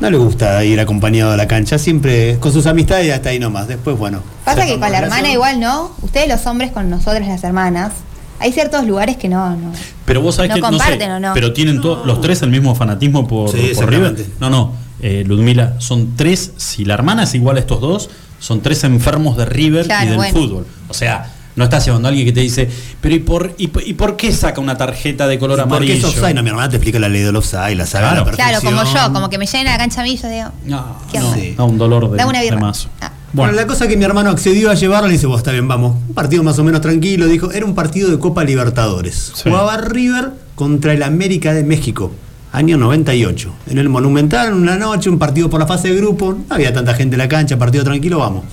No 0.00 0.10
le 0.10 0.16
gusta 0.16 0.64
ir 0.64 0.80
acompañado 0.80 1.32
a 1.32 1.36
la 1.36 1.46
cancha, 1.46 1.78
siempre 1.78 2.38
con 2.40 2.52
sus 2.52 2.66
amistades 2.66 3.06
y 3.06 3.10
hasta 3.10 3.28
ahí 3.28 3.38
nomás. 3.38 3.68
Después, 3.68 3.98
bueno. 3.98 4.22
Pasa 4.44 4.64
que 4.64 4.72
con 4.72 4.80
la 4.80 4.86
relación. 4.88 5.04
hermana 5.12 5.32
igual 5.32 5.60
no. 5.60 5.92
Ustedes 6.02 6.26
los 6.28 6.46
hombres 6.46 6.72
con 6.72 6.88
nosotras 6.88 7.26
las 7.28 7.44
hermanas. 7.44 7.92
Hay 8.38 8.52
ciertos 8.52 8.86
lugares 8.86 9.18
que 9.18 9.28
no, 9.28 9.50
no. 9.56 9.72
Pero 10.06 10.22
vos 10.22 10.36
sabés 10.36 10.48
¿No 10.48 10.54
que 10.54 10.60
no 10.62 10.68
sé, 10.68 10.72
comparten 10.78 11.10
o 11.10 11.20
no? 11.20 11.34
pero 11.34 11.52
tienen 11.52 11.82
to- 11.82 12.02
los 12.06 12.22
tres 12.22 12.40
el 12.40 12.48
mismo 12.50 12.74
fanatismo 12.74 13.28
por, 13.28 13.50
Sí, 13.52 13.72
por 13.74 13.90
River. 13.90 14.16
No, 14.40 14.48
no, 14.48 14.72
eh, 15.02 15.22
Ludmila, 15.26 15.74
son 15.78 16.16
tres, 16.16 16.52
si 16.56 16.86
la 16.86 16.94
hermana 16.94 17.24
es 17.24 17.34
igual 17.34 17.58
a 17.58 17.60
estos 17.60 17.82
dos, 17.82 18.08
son 18.38 18.62
tres 18.62 18.82
enfermos 18.84 19.36
de 19.36 19.44
River 19.44 19.84
Claro, 19.84 20.04
y 20.04 20.08
del 20.08 20.16
bueno. 20.16 20.32
fútbol. 20.32 20.66
O 20.88 20.94
sea, 20.94 21.30
no 21.56 21.64
estás 21.64 21.84
llevando 21.84 22.08
a 22.08 22.10
alguien 22.10 22.26
que 22.26 22.32
te 22.32 22.40
dice, 22.40 22.68
pero 23.00 23.14
¿y 23.14 23.18
por, 23.18 23.54
y, 23.58 23.66
por- 23.68 23.86
y 23.86 23.92
por 23.94 24.16
qué 24.16 24.32
saca 24.32 24.60
una 24.60 24.76
tarjeta 24.76 25.26
de 25.26 25.38
color 25.38 25.58
¿Por 25.58 25.68
qué 25.68 25.74
amarillo? 25.74 25.94
es 25.94 26.04
offside? 26.04 26.34
No, 26.34 26.42
mi 26.42 26.48
hermana 26.50 26.68
te 26.68 26.76
explica 26.76 26.98
la 26.98 27.08
ley 27.08 27.22
del 27.22 27.36
offside, 27.36 27.74
la 27.76 27.86
sabe 27.86 28.06
a 28.06 28.14
la 28.14 28.22
Claro. 28.24 28.36
Claro, 28.36 28.60
como 28.62 28.84
yo, 28.84 29.12
como 29.12 29.28
que 29.30 29.38
me 29.38 29.46
llenen 29.46 29.68
a 29.68 29.72
la 29.72 29.78
cancha 29.78 30.00
a 30.00 30.04
mí, 30.04 30.16
yo 30.16 30.28
digo. 30.28 30.48
No, 30.64 30.96
¿Qué 31.10 31.18
no, 31.18 31.34
no, 31.58 31.66
un 31.66 31.78
dolor 31.78 32.10
de, 32.10 32.24
una 32.24 32.40
de 32.40 32.52
mazo. 32.56 32.88
Ah. 33.00 33.12
Bueno, 33.32 33.52
Bueno, 33.52 33.62
la 33.62 33.66
cosa 33.68 33.84
es 33.84 33.90
que 33.90 33.96
mi 33.96 34.04
hermano 34.04 34.30
accedió 34.30 34.70
a 34.70 34.74
llevarla 34.74 35.08
y 35.08 35.12
dice, 35.12 35.26
bueno, 35.26 35.38
está 35.38 35.52
bien, 35.52 35.68
vamos. 35.68 35.96
Un 36.08 36.14
partido 36.14 36.42
más 36.42 36.58
o 36.58 36.64
menos 36.64 36.80
tranquilo, 36.80 37.26
dijo. 37.26 37.52
Era 37.52 37.64
un 37.64 37.74
partido 37.76 38.10
de 38.10 38.18
Copa 38.18 38.42
Libertadores. 38.42 39.32
Sí. 39.36 39.48
Jugaba 39.50 39.76
River 39.76 40.30
contra 40.56 40.92
el 40.94 41.02
América 41.04 41.52
de 41.54 41.62
México, 41.62 42.10
año 42.52 42.76
98. 42.76 43.52
En 43.68 43.78
el 43.78 43.88
Monumental, 43.88 44.48
en 44.48 44.54
una 44.54 44.76
noche, 44.76 45.08
un 45.10 45.18
partido 45.20 45.48
por 45.48 45.60
la 45.60 45.66
fase 45.68 45.88
de 45.90 45.96
grupo. 45.96 46.32
No 46.48 46.54
había 46.54 46.72
tanta 46.72 46.94
gente 46.94 47.14
en 47.14 47.18
la 47.18 47.28
cancha, 47.28 47.56
partido 47.56 47.84
tranquilo, 47.84 48.18
vamos. 48.18 48.44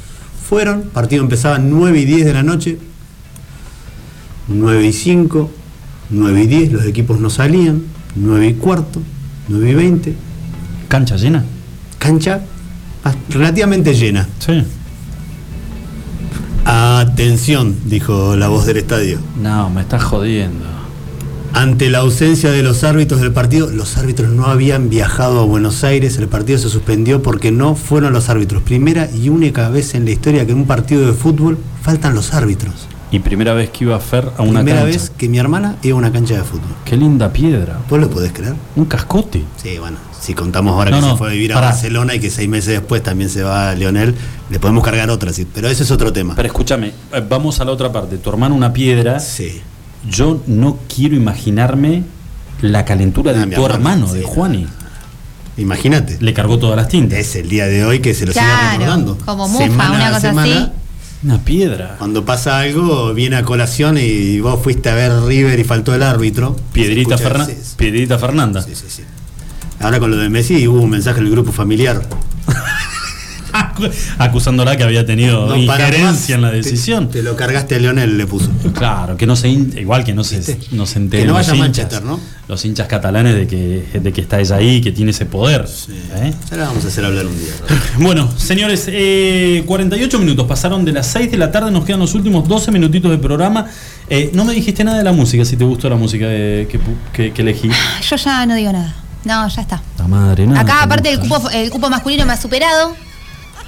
Fueron, 0.48 0.84
partido 0.94 1.24
empezaba 1.24 1.56
a 1.56 1.60
9 1.60 2.00
y 2.00 2.06
10 2.06 2.26
de 2.26 2.34
la 2.34 2.44
noche. 2.44 2.78
9 4.48 4.88
y 4.88 4.94
5, 4.94 5.52
9 6.10 6.44
y 6.44 6.48
10, 6.48 6.72
los 6.74 6.86
equipos 6.86 7.20
no 7.20 7.30
salían. 7.30 7.84
9 8.16 8.48
y 8.48 8.54
cuarto, 8.54 9.02
9 9.48 9.70
y 9.70 9.74
20. 9.76 10.16
cancha 10.88 11.18
llena. 11.18 11.44
Cancha 12.00 12.42
relativamente 13.30 13.94
llena. 13.94 14.28
Sí. 14.40 14.64
Atención, 16.66 17.76
dijo 17.86 18.36
la 18.36 18.48
voz 18.48 18.66
del 18.66 18.78
estadio. 18.78 19.20
No, 19.42 19.70
me 19.70 19.82
estás 19.82 20.04
jodiendo. 20.04 20.66
Ante 21.54 21.90
la 21.90 22.00
ausencia 22.00 22.52
de 22.52 22.62
los 22.62 22.84
árbitros 22.84 23.22
del 23.22 23.32
partido, 23.32 23.70
los 23.72 23.98
árbitros 23.98 24.32
no 24.32 24.46
habían 24.46 24.90
viajado 24.90 25.40
a 25.40 25.44
Buenos 25.44 25.84
Aires, 25.84 26.18
el 26.18 26.28
partido 26.28 26.60
se 26.60 26.70
suspendió 26.70 27.24
porque 27.24 27.52
no 27.52 27.76
fueron 27.76 28.14
los 28.14 28.30
árbitros. 28.30 28.62
Primera 28.64 29.10
y 29.12 29.30
única 29.30 29.70
vez 29.70 29.96
en 29.96 30.06
la 30.06 30.12
historia 30.12 30.46
que 30.46 30.52
en 30.52 30.60
un 30.60 30.68
partido 30.68 31.06
de 31.06 31.14
fútbol 31.14 31.58
faltan 31.82 32.14
los 32.14 32.34
árbitros. 32.34 32.88
Y 33.10 33.20
primera 33.20 33.54
vez 33.54 33.70
que 33.70 33.86
iba 33.86 33.98
Fer 34.00 34.32
a 34.38 34.42
una 34.42 34.60
Primera 34.60 34.82
cancha. 34.82 34.98
vez 35.00 35.10
que 35.18 35.30
mi 35.30 35.38
hermana 35.40 35.78
iba 35.82 35.96
a 35.96 36.00
una 36.00 36.12
cancha 36.12 36.34
de 36.36 36.44
fútbol. 36.44 36.76
Qué 36.84 36.98
linda 36.98 37.32
piedra. 37.32 37.78
¿Vos 37.90 38.00
lo 38.00 38.10
podés 38.10 38.34
creer? 38.34 38.54
Un 38.76 38.84
cascote. 38.86 39.46
Sí, 39.62 39.78
bueno, 39.80 39.98
si 40.20 40.34
contamos 40.34 40.74
ahora 40.74 40.92
No, 40.92 40.98
que 40.98 41.02
no, 41.06 41.12
se 41.14 41.18
fue 41.18 41.28
a 41.30 41.32
vivir 41.32 41.54
a. 41.54 41.62
Barcelona 41.62 42.16
y 42.16 42.20
que 42.20 42.30
seis 42.30 42.50
meses 42.50 42.74
después 42.74 43.02
también 43.02 43.30
se 43.30 43.44
va 43.44 43.70
a 43.70 43.76
Leonel, 43.76 44.14
le 44.50 44.60
podemos 44.60 44.84
cargar 44.84 45.10
otra, 45.10 45.32
sí, 45.32 45.48
pero 45.54 45.70
ese 45.70 45.84
es 45.84 45.92
otro 45.92 46.12
tema. 46.12 46.36
Pero 46.36 46.48
escúchame, 46.48 46.88
eh, 47.14 47.24
vamos 47.28 47.62
a 47.62 47.66
la 47.66 47.72
otra 47.72 47.92
parte. 47.94 48.18
Tu 48.18 48.30
hermano 48.30 48.54
una 48.56 48.74
piedra. 48.74 49.22
Sí. 49.22 49.62
Yo 50.10 50.42
no 50.48 50.78
quiero 50.94 51.16
imaginarme 51.16 52.04
la 52.62 52.84
calentura 52.84 53.32
Ah, 53.32 53.36
de 53.40 53.46
mi 53.46 53.56
tu 53.56 53.66
hermano, 53.66 54.08
sí, 54.10 54.18
de. 54.18 54.24
Juani. 54.24 54.68
Imagínate. 55.58 56.18
Le 56.20 56.34
cargó 56.34 56.60
todas 56.60 56.76
las 56.76 56.88
tintas. 56.88 57.18
Es 57.20 57.36
el 57.36 57.50
día 57.50 57.66
de 57.68 57.84
hoy 57.86 58.00
que 58.00 58.14
se 58.14 58.26
lo 58.26 58.34
sigue 58.34 58.46
Claro, 58.46 58.72
recordando. 58.80 59.18
como 59.26 59.48
mufa, 59.48 59.64
Semana 59.66 59.96
una 59.96 60.08
a 60.08 60.10
cosa 60.10 60.22
semana, 60.22 60.56
así. 60.58 60.72
Una 61.28 61.40
piedra. 61.44 61.96
Cuando 61.98 62.24
pasa 62.24 62.60
algo, 62.60 63.14
viene 63.14 63.36
a 63.36 63.44
colación 63.44 63.98
y 63.98 64.40
vos 64.40 64.62
fuiste 64.64 64.90
a 64.90 64.96
ver 64.96 65.12
River 65.24 65.60
y 65.60 65.66
faltó 65.66 65.94
el 65.94 66.02
árbitro. 66.02 66.56
Piedrita, 66.72 67.18
Se 67.18 67.24
escucha- 67.26 67.30
Ferna- 67.40 67.46
sí, 67.46 67.58
sí, 67.62 67.74
Piedrita 67.76 68.18
Fernanda. 68.18 68.62
sí, 68.62 68.74
sí, 68.76 68.86
sí. 68.88 69.04
Ahora 69.82 70.00
con 70.00 70.10
lo 70.10 70.16
de 70.16 70.30
Messi 70.30 70.66
hubo 70.70 70.80
un 70.80 70.90
mensaje 70.90 71.20
en 71.20 71.26
el 71.26 71.32
grupo 71.34 71.52
familiar. 71.52 72.02
Acusándola 74.18 74.76
que 74.78 74.84
había 74.84 75.06
tenido 75.06 75.48
No 75.48 75.56
injerencia 75.56 76.36
en 76.36 76.42
la 76.42 76.52
decisión. 76.52 77.10
Te, 77.10 77.22
lo 77.24 77.36
cargaste 77.36 77.76
a 77.76 77.80
Leonel, 77.80 78.18
le 78.18 78.26
puso. 78.28 78.50
Claro, 78.74 79.18
que 79.18 79.26
no 79.26 79.36
se 79.36 79.50
in- 79.50 79.74
igual 79.78 80.04
que 80.04 80.14
no 80.14 80.24
se, 80.24 80.38
¿Viste? 80.38 80.60
no 80.72 80.86
se 80.86 81.00
enteren 81.00 81.26
Que 81.26 81.32
no 81.32 81.38
los 81.38 81.48
vaya 81.48 81.54
a 81.54 81.66
hinchas, 81.68 81.84
Manchester, 81.86 82.04
¿no? 82.04 82.20
los 82.48 82.64
hinchas 82.64 82.88
catalanes 82.88 83.36
de 83.36 83.46
que, 83.46 84.00
de 84.00 84.14
que 84.14 84.22
está 84.22 84.40
ella 84.40 84.56
ahí, 84.56 84.80
que 84.82 84.92
tiene 84.94 85.12
ese 85.12 85.26
poder. 85.26 85.66
¿eh? 86.16 86.34
Ya 86.50 86.58
la 86.58 86.68
vamos 86.68 86.86
a 86.86 86.88
hacer 86.88 87.04
hablar 87.04 87.26
un 87.26 87.38
día. 87.38 87.52
Bueno, 88.00 88.30
señores, 88.38 88.86
eh, 88.88 89.64
48 89.66 90.18
minutos 90.20 90.46
pasaron 90.48 90.86
de 90.86 90.94
las 90.94 91.08
6 91.08 91.30
de 91.32 91.38
la 91.38 91.52
tarde, 91.52 91.72
nos 91.72 91.84
quedan 91.84 92.00
los 92.00 92.14
últimos 92.16 92.48
12 92.48 92.72
minutitos 92.72 93.12
de 93.12 93.18
programa. 93.18 93.66
Eh, 94.10 94.30
no 94.34 94.46
me 94.46 94.54
dijiste 94.54 94.84
nada 94.86 94.98
de 94.98 95.04
la 95.04 95.12
música, 95.12 95.44
si 95.44 95.58
te 95.58 95.66
gustó 95.66 95.90
la 95.90 95.98
música 95.98 96.26
de- 96.28 96.68
que, 96.72 96.80
pu- 96.80 96.96
que- 97.12 97.34
que 97.34 97.42
elegí. 97.42 97.70
Yo 98.10 98.16
ya 98.16 98.46
no 98.46 98.56
digo 98.56 98.72
nada. 98.72 98.96
No, 99.26 99.46
ya 99.50 99.62
está. 99.62 99.82
La 99.98 100.08
madre, 100.08 100.48
nada. 100.48 100.62
Acá, 100.62 100.78
te 100.80 100.84
aparte, 100.86 101.12
el 101.12 101.20
cupo, 101.20 101.50
el 101.50 101.70
cupo 101.70 101.90
masculino 101.90 102.26
me 102.26 102.32
ha 102.32 102.38
superado. 102.38 102.96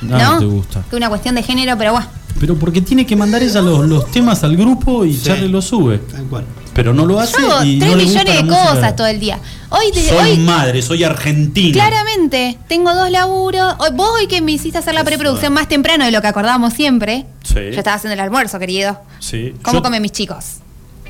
Nada 0.02 0.32
¿No? 0.34 0.40
te 0.40 0.46
gusta. 0.46 0.84
Que 0.90 0.96
una 0.96 1.10
cuestión 1.10 1.36
de 1.36 1.44
género, 1.44 1.78
pero 1.78 1.92
bueno. 1.94 2.08
Pero 2.40 2.56
porque 2.58 2.82
tiene 2.82 3.06
que 3.06 3.16
mandar 3.16 3.44
ella 3.44 3.62
los, 3.62 3.86
los 3.88 4.10
temas 4.12 4.44
al 4.44 4.56
grupo 4.56 5.04
y 5.04 5.14
Sí. 5.14 5.24
Charlie 5.26 5.50
los 5.50 5.66
sube. 5.66 5.98
Tal 5.98 6.24
cual. 6.26 6.46
Pero 6.74 6.94
no 6.94 7.06
lo 7.06 7.20
hace 7.20 7.36
Yo 7.42 7.52
hago 7.54 7.66
y 7.66 7.80
tres 7.80 7.92
no 7.92 7.98
le 7.98 8.04
gusta 8.06 8.20
millones 8.24 8.36
la 8.36 8.42
de 8.42 8.44
música. 8.56 8.76
cosas 8.76 8.96
todo 8.96 9.08
el 9.08 9.20
día. 9.20 9.40
Hoy, 9.70 9.92
te- 9.94 10.08
Soy 10.08 10.32
hoy 10.32 10.38
madre, 10.38 10.82
soy 10.82 11.04
argentina. 11.04 11.74
claramente, 11.74 12.58
tengo 12.70 12.94
dos 12.96 13.12
laburos. 13.12 13.74
Hoy, 13.80 13.90
vos 13.94 14.10
hoy 14.18 14.28
que 14.28 14.42
me 14.42 14.54
hiciste 14.54 14.78
hacer 14.78 14.94
la 14.94 15.04
preproducción 15.04 15.52
más 15.52 15.68
temprano 15.68 16.06
de 16.06 16.12
lo 16.12 16.22
que 16.22 16.28
acordábamos 16.28 16.74
siempre. 16.74 17.26
Sí. 17.44 17.56
Yo 17.56 17.80
estaba 17.80 17.96
haciendo 17.98 18.14
el 18.14 18.20
almuerzo, 18.22 18.58
querido. 18.60 18.98
Sí. 19.20 19.54
¿Cómo 19.62 19.80
Yo- 19.80 19.84
comen 19.84 20.02
mis 20.02 20.12
chicos? 20.14 20.46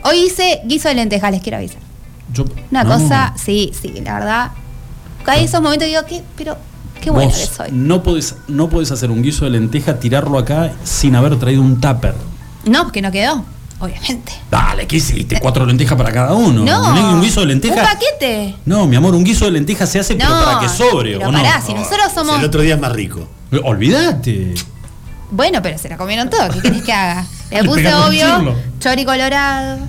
Hoy 0.03 0.17
hice 0.25 0.61
guiso 0.65 0.87
de 0.87 0.95
lentejas, 0.95 1.29
les 1.31 1.41
quiero 1.43 1.57
avisar. 1.57 1.77
yo- 2.33 2.45
Una 2.71 2.83
no. 2.83 2.97
cosa, 2.97 3.33
sí, 3.37 3.71
sí, 3.79 3.93
la 4.03 4.15
verdad. 4.19 4.51
Hay 5.25 5.43
esos 5.43 5.61
momentos 5.61 5.85
que 5.85 5.89
digo, 5.89 6.01
¿qué? 6.07 6.23
Pero, 6.37 6.57
qué 6.99 7.09
bueno 7.11 7.29
Vos 7.29 7.37
que 7.39 7.45
soy. 7.47 7.69
no 7.71 8.03
podés, 8.03 8.35
no 8.47 8.69
podés 8.69 8.91
hacer 8.91 9.11
un 9.11 9.21
guiso 9.21 9.45
de 9.45 9.51
lenteja, 9.51 9.99
tirarlo 9.99 10.37
acá 10.37 10.71
sin 10.83 11.15
haber 11.15 11.37
traído 11.39 11.61
un 11.61 11.79
tupper. 11.81 12.13
No, 12.65 12.83
porque 12.83 13.01
no 13.01 13.11
quedó, 13.11 13.43
obviamente. 13.79 14.31
Dale, 14.51 14.85
¿qué 14.87 14.97
hiciste? 14.97 15.39
Cuatro 15.39 15.65
lentejas 15.65 15.97
para 15.97 16.11
cada 16.11 16.33
uno. 16.33 16.63
No. 16.63 17.13
Un 17.15 17.21
guiso 17.21 17.39
de 17.41 17.47
lenteja. 17.47 17.75
Un 17.81 17.87
paquete. 17.87 18.55
No, 18.65 18.85
mi 18.87 18.95
amor, 18.95 19.15
un 19.15 19.23
guiso 19.23 19.45
de 19.45 19.51
lenteja 19.51 19.85
se 19.87 19.99
hace 19.99 20.15
pero 20.15 20.29
para 20.29 20.59
que 20.59 20.69
sobre, 20.69 21.17
pero 21.17 21.29
¿o 21.29 21.31
no? 21.31 21.37
pará, 21.41 21.61
si 21.61 21.73
nosotros 21.73 22.11
somos. 22.13 22.37
El 22.39 22.45
otro 22.45 22.61
día 22.61 22.75
es 22.75 22.81
más 22.81 22.91
rico. 22.91 23.27
Olvídate. 23.63 24.53
Bueno, 25.31 25.61
pero 25.61 25.77
se 25.77 25.89
la 25.89 25.97
comieron 25.97 26.29
todo. 26.29 26.49
¿Qué 26.49 26.59
querés 26.61 26.81
que 26.83 26.91
haga? 26.93 27.25
Le 27.51 27.63
puse, 27.63 27.93
obvio, 27.93 28.55
chori 28.79 29.05
colorado, 29.05 29.79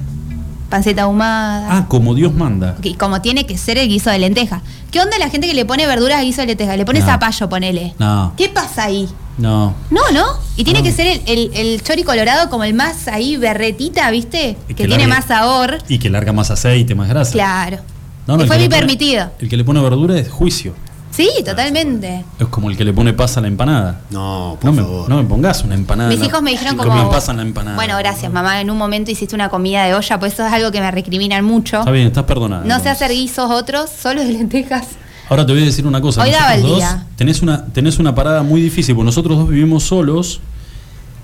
panceta 0.70 1.02
ahumada. 1.02 1.66
Ah, 1.78 1.86
como 1.88 2.14
Dios 2.14 2.32
manda. 2.32 2.76
Y 2.82 2.94
como 2.94 3.20
tiene 3.20 3.44
que 3.44 3.58
ser 3.58 3.76
el 3.76 3.88
guiso 3.88 4.08
de 4.10 4.18
lenteja. 4.18 4.62
¿Qué 4.90 5.00
onda 5.00 5.18
la 5.18 5.28
gente 5.28 5.46
que 5.46 5.54
le 5.54 5.64
pone 5.66 5.86
verduras 5.86 6.18
al 6.20 6.24
guiso 6.24 6.40
de 6.40 6.46
lenteja? 6.46 6.76
Le 6.76 6.84
pone 6.86 7.00
No. 7.00 7.06
zapallo, 7.06 7.48
ponele. 7.48 7.94
No. 7.98 8.32
¿Qué 8.36 8.48
pasa 8.48 8.84
ahí? 8.84 9.08
No. 9.36 9.74
No, 9.90 10.00
¿no? 10.12 10.24
Y 10.56 10.64
tiene 10.64 10.82
que 10.82 10.92
ser 10.92 11.06
el, 11.06 11.22
el- 11.26 11.50
el 11.54 11.82
chori 11.82 12.02
colorado 12.04 12.48
como 12.50 12.64
el 12.64 12.72
más 12.74 13.08
ahí 13.08 13.36
berretita, 13.36 14.10
¿viste? 14.10 14.56
Que, 14.68 14.74
que 14.74 14.86
tiene 14.86 15.06
más 15.06 15.26
sabor. 15.26 15.78
Y 15.88 15.98
que 15.98 16.08
larga 16.10 16.32
más 16.32 16.50
aceite, 16.50 16.94
más 16.94 17.08
grasa. 17.08 17.32
Claro. 17.32 17.78
No, 18.26 18.36
no, 18.36 18.42
el 18.42 18.48
fue 18.48 18.56
que 18.58 18.62
mi 18.64 18.68
permitido. 18.68 19.30
El 19.40 19.48
que 19.48 19.56
le 19.56 19.64
pone 19.64 19.80
verdura 19.80 20.16
es 20.18 20.30
juicio. 20.30 20.74
Sí, 21.10 21.28
totalmente. 21.44 22.24
Es 22.38 22.46
como 22.48 22.70
el 22.70 22.76
que 22.76 22.84
le 22.84 22.92
pone 22.92 23.12
pasa 23.12 23.40
a 23.40 23.42
la 23.42 23.48
empanada. 23.48 24.00
No, 24.10 24.56
por 24.60 24.70
No 24.70 24.76
me, 24.76 24.82
favor. 24.82 25.08
no 25.08 25.16
me 25.16 25.24
pongas 25.28 25.62
una 25.64 25.74
empanada. 25.74 26.08
Mis 26.10 26.22
hijos 26.22 26.40
me 26.40 26.52
dijeron 26.52 26.76
que 26.78 26.84
como... 26.84 27.04
me 27.04 27.10
pasa 27.10 27.32
en 27.32 27.38
la 27.38 27.42
empanada. 27.42 27.74
Bueno, 27.76 27.96
gracias, 27.98 28.32
mamá. 28.32 28.60
En 28.60 28.70
un 28.70 28.78
momento 28.78 29.10
hiciste 29.10 29.34
una 29.34 29.48
comida 29.48 29.84
de 29.84 29.94
olla, 29.94 30.20
pues 30.20 30.34
eso 30.34 30.46
es 30.46 30.52
algo 30.52 30.70
que 30.70 30.80
me 30.80 30.90
recriminan 30.90 31.44
mucho. 31.44 31.80
Está 31.80 31.90
bien, 31.90 32.06
estás 32.06 32.24
perdonada. 32.24 32.64
No 32.64 32.78
sé 32.80 32.88
hacer 32.88 33.10
guisos 33.10 33.50
otros, 33.50 33.90
solo 33.90 34.22
de 34.22 34.32
lentejas. 34.32 34.86
Ahora 35.28 35.44
te 35.44 35.52
voy 35.52 35.62
a 35.62 35.64
decir 35.64 35.86
una 35.86 36.00
cosa. 36.00 36.22
Hoy 36.22 36.30
daba 36.30 36.54
nosotros 36.56 36.64
el 36.64 36.68
dos 36.70 36.78
día. 36.78 37.06
Tenés 37.16 37.42
una, 37.42 37.64
tenés 37.66 37.98
una 37.98 38.14
parada 38.14 38.42
muy 38.42 38.60
difícil, 38.60 38.94
porque 38.94 39.06
nosotros 39.06 39.36
dos 39.38 39.48
vivimos 39.48 39.82
solos. 39.84 40.40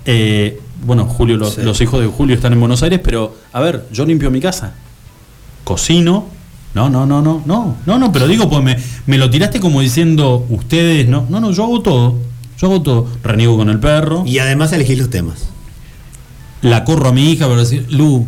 Eh, 0.05 0.61
bueno, 0.85 1.05
Julio, 1.05 1.37
los, 1.37 1.55
Sí. 1.55 1.61
los 1.63 1.79
hijos 1.81 1.99
de 2.01 2.07
Julio 2.07 2.35
están 2.35 2.53
en 2.53 2.59
Buenos 2.59 2.83
Aires, 2.83 2.99
pero 3.03 3.35
a 3.51 3.59
ver, 3.61 3.85
yo 3.91 4.05
limpio 4.05 4.29
mi 4.31 4.39
casa. 4.41 4.73
Cocino. 5.63 6.25
No, 6.73 6.89
no, 6.89 7.05
no, 7.05 7.21
no, 7.21 7.41
no, 7.45 7.75
no, 7.85 7.97
no, 7.97 8.11
pero 8.11 8.27
digo, 8.27 8.47
pues 8.49 8.61
me, 8.63 8.77
me 9.07 9.17
lo 9.17 9.29
tiraste 9.29 9.59
como 9.59 9.81
diciendo 9.81 10.45
ustedes, 10.49 11.07
no, 11.07 11.25
no, 11.29 11.39
no, 11.39 11.51
yo 11.51 11.63
hago 11.63 11.81
todo. 11.81 12.15
Yo 12.59 12.67
hago 12.67 12.81
todo. 12.81 13.07
Reniego 13.23 13.57
con 13.57 13.69
el 13.69 13.79
perro. 13.79 14.23
Y 14.25 14.39
además 14.39 14.71
elegís 14.73 14.97
los 14.99 15.09
temas. 15.09 15.47
la 16.61 16.83
corro 16.83 17.09
a 17.09 17.13
mi 17.13 17.31
hija 17.31 17.47
para 17.47 17.59
decir, 17.59 17.85
Lu, 17.91 18.25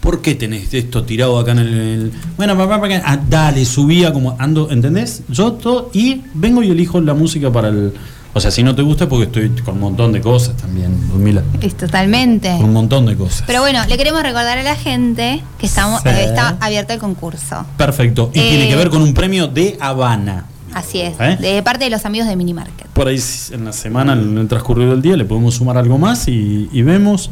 ¿por 0.00 0.22
qué 0.22 0.34
tenés 0.36 0.72
esto 0.72 1.02
tirado 1.04 1.38
acá 1.38 1.52
en 1.52 1.58
el. 1.58 1.68
el- 1.74 2.12
Bueno, 2.36 2.56
papá, 2.56 2.80
papá, 2.80 2.94
ah, 3.04 3.18
dale, 3.28 3.64
subía 3.64 4.12
como 4.12 4.36
ando, 4.38 4.70
¿entendés? 4.70 5.22
Yo 5.28 5.52
todo, 5.54 5.90
y 5.92 6.22
vengo 6.34 6.62
y 6.62 6.70
elijo 6.70 7.00
la 7.00 7.14
música 7.14 7.50
para 7.52 7.68
el. 7.68 7.92
O 8.34 8.40
sea, 8.40 8.50
si 8.50 8.62
no 8.62 8.74
te 8.74 8.80
gusta 8.82 9.04
es 9.04 9.10
porque 9.10 9.24
estoy 9.26 9.50
con 9.62 9.74
un 9.74 9.80
montón 9.80 10.10
de 10.12 10.20
cosas 10.22 10.56
también, 10.56 10.90
Ludmila. 11.12 11.42
Es 11.60 11.76
totalmente. 11.76 12.48
Con 12.56 12.64
un 12.64 12.72
montón 12.72 13.04
de 13.04 13.14
cosas. 13.14 13.44
Pero 13.46 13.60
bueno, 13.60 13.80
le 13.86 13.96
queremos 13.98 14.22
recordar 14.22 14.56
a 14.56 14.62
la 14.62 14.74
gente 14.74 15.42
que 15.58 15.66
estamos, 15.66 16.00
Sí. 16.02 16.08
eh, 16.08 16.24
está 16.24 16.56
abierto 16.60 16.94
el 16.94 16.98
concurso. 16.98 17.66
Perfecto. 17.76 18.30
Y 18.32 18.40
Eh, 18.40 18.48
tiene 18.48 18.68
que 18.68 18.76
ver 18.76 18.88
con 18.88 19.02
un 19.02 19.12
premio 19.12 19.48
de 19.48 19.76
Habana. 19.80 20.46
Así 20.72 21.02
es, 21.02 21.14
¿Eh? 21.20 21.36
de 21.38 21.62
parte 21.62 21.84
de 21.84 21.90
los 21.90 22.06
amigos 22.06 22.26
de 22.26 22.34
Minimarket. 22.34 22.86
Por 22.94 23.06
ahí 23.06 23.20
en 23.50 23.66
la 23.66 23.74
semana, 23.74 24.14
en 24.14 24.38
el 24.38 24.48
transcurrir 24.48 24.88
del 24.88 25.02
día, 25.02 25.18
le 25.18 25.26
podemos 25.26 25.54
sumar 25.56 25.76
algo 25.76 25.98
más 25.98 26.26
y, 26.28 26.70
y 26.72 26.80
vemos 26.80 27.28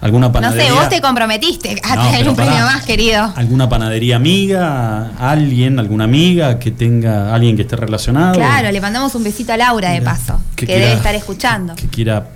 alguna 0.00 0.28
No 0.28 0.32
panadería. 0.32 0.66
sé, 0.68 0.72
vos 0.72 0.88
te 0.88 1.00
comprometiste 1.00 1.80
a 1.82 1.96
No, 1.96 2.02
traer 2.02 2.18
pero 2.18 2.30
un 2.30 2.36
premio 2.36 2.52
pará. 2.52 2.66
más, 2.66 2.84
querido. 2.84 3.32
alguna 3.34 3.68
panadería 3.68 4.14
amiga, 4.14 5.10
alguien, 5.18 5.80
alguna 5.80 6.04
amiga 6.04 6.60
que 6.60 6.70
tenga, 6.70 7.34
alguien 7.34 7.56
que 7.56 7.62
esté 7.62 7.74
relacionado. 7.74 8.34
Claro, 8.34 8.70
le 8.70 8.80
mandamos 8.80 9.12
un 9.16 9.24
besito 9.24 9.52
a 9.52 9.56
Laura 9.56 9.90
de 9.90 10.00
paso, 10.00 10.38
que, 10.54 10.66
quiera- 10.66 10.80
debe 10.82 10.94
estar 10.96 11.14
escuchando. 11.14 11.74
Que 11.74 11.86
quiera, 11.88 12.30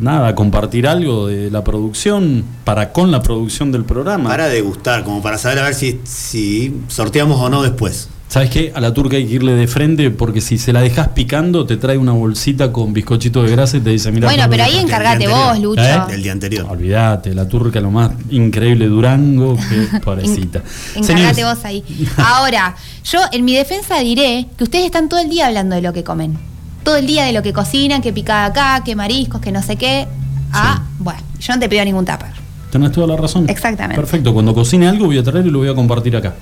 nada, 0.00 0.34
compartir 0.34 0.86
algo 0.86 1.26
de 1.28 1.50
la 1.50 1.62
producción 1.64 2.44
para 2.64 2.92
con 2.92 3.10
la 3.10 3.22
producción 3.22 3.72
del 3.72 3.84
programa. 3.84 4.28
Para 4.30 4.48
degustar, 4.48 5.04
como 5.04 5.22
para 5.22 5.38
saber 5.38 5.58
a 5.60 5.62
ver 5.64 5.74
si, 5.74 6.00
si 6.04 6.74
sorteamos 6.88 7.40
o 7.40 7.48
no 7.48 7.62
después. 7.62 8.08
¿Sabes 8.28 8.50
qué? 8.50 8.72
A 8.74 8.80
la 8.80 8.92
turca 8.92 9.16
hay 9.16 9.24
que 9.24 9.34
irle 9.34 9.52
de 9.52 9.68
frente 9.68 10.10
porque 10.10 10.40
si 10.40 10.58
se 10.58 10.72
la 10.72 10.80
dejas 10.80 11.06
picando, 11.10 11.64
te 11.64 11.76
trae 11.76 11.96
una 11.96 12.10
bolsita 12.10 12.72
con 12.72 12.92
bizcochito 12.92 13.44
de 13.44 13.52
grasa 13.52 13.76
y 13.76 13.80
te 13.80 13.90
dice, 13.90 14.10
mira. 14.10 14.26
Bueno, 14.26 14.46
pero 14.50 14.64
ahí 14.64 14.78
encargate 14.78 15.28
vos. 15.28 15.56
Lucho. 15.60 15.80
¿Eh? 15.80 16.00
Del 16.08 16.24
día 16.24 16.32
anterior. 16.32 16.66
Olvídate, 16.68 17.32
la 17.36 17.46
turca 17.46 17.80
lo 17.80 17.92
más 17.92 18.10
increíble 18.30 18.86
Durango, 18.88 19.56
que 19.56 19.98
pobrecita. 20.04 20.58
En- 20.96 21.04
Encargate 21.04 21.34
Señores, 21.36 21.56
vos 21.56 21.64
ahí. 21.64 21.84
Ahora, 22.16 22.74
yo 23.04 23.20
en 23.30 23.44
mi 23.44 23.54
defensa 23.54 24.00
diré 24.00 24.48
que 24.58 24.64
ustedes 24.64 24.86
están 24.86 25.08
todo 25.08 25.20
el 25.20 25.30
día 25.30 25.46
hablando 25.46 25.76
de 25.76 25.82
lo 25.82 25.92
que 25.92 26.02
comen. 26.02 26.36
Todo 26.86 26.98
el 26.98 27.06
día 27.08 27.24
de 27.24 27.32
lo 27.32 27.42
que 27.42 27.52
cocinan, 27.52 28.00
que 28.00 28.12
picada 28.12 28.44
acá, 28.44 28.84
que 28.84 28.94
mariscos, 28.94 29.40
que 29.40 29.50
no 29.50 29.60
sé 29.60 29.74
qué. 29.74 30.06
Ah, 30.52 30.84
bueno, 31.00 31.18
yo 31.40 31.52
no 31.52 31.58
te 31.58 31.68
pido 31.68 31.84
ningún 31.84 32.04
tupper. 32.04 32.28
Tenés 32.70 32.92
toda 32.92 33.08
la 33.08 33.16
razón. 33.16 33.50
Exactamente. 33.50 34.00
Perfecto, 34.00 34.32
cuando 34.32 34.54
cocine 34.54 34.86
algo 34.86 35.06
voy 35.06 35.18
a 35.18 35.24
traer 35.24 35.44
y 35.48 35.50
lo 35.50 35.58
voy 35.58 35.68
a 35.68 35.74
compartir 35.74 36.16
acá. 36.16 36.34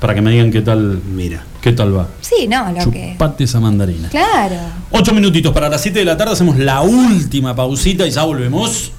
Para 0.00 0.12
que 0.12 0.20
me 0.20 0.32
digan 0.32 0.50
qué 0.50 0.60
tal, 0.60 1.00
Mira. 1.14 1.44
qué 1.60 1.70
tal 1.70 1.96
va. 1.96 2.08
Sí, 2.20 2.48
no, 2.48 2.72
lo 2.72 2.90
que. 2.90 3.12
Chupate 3.12 3.44
esa 3.44 3.60
mandarina. 3.60 4.08
Claro. 4.08 4.56
Ocho 4.90 5.14
minutitos 5.14 5.52
para 5.54 5.68
las 5.68 5.80
7 5.80 6.00
de 6.00 6.04
la 6.04 6.16
tarde, 6.16 6.32
hacemos 6.32 6.58
la 6.58 6.80
última 6.80 7.54
pausita 7.54 8.04
y 8.04 8.10
ya 8.10 8.24
volvemos. 8.24 8.90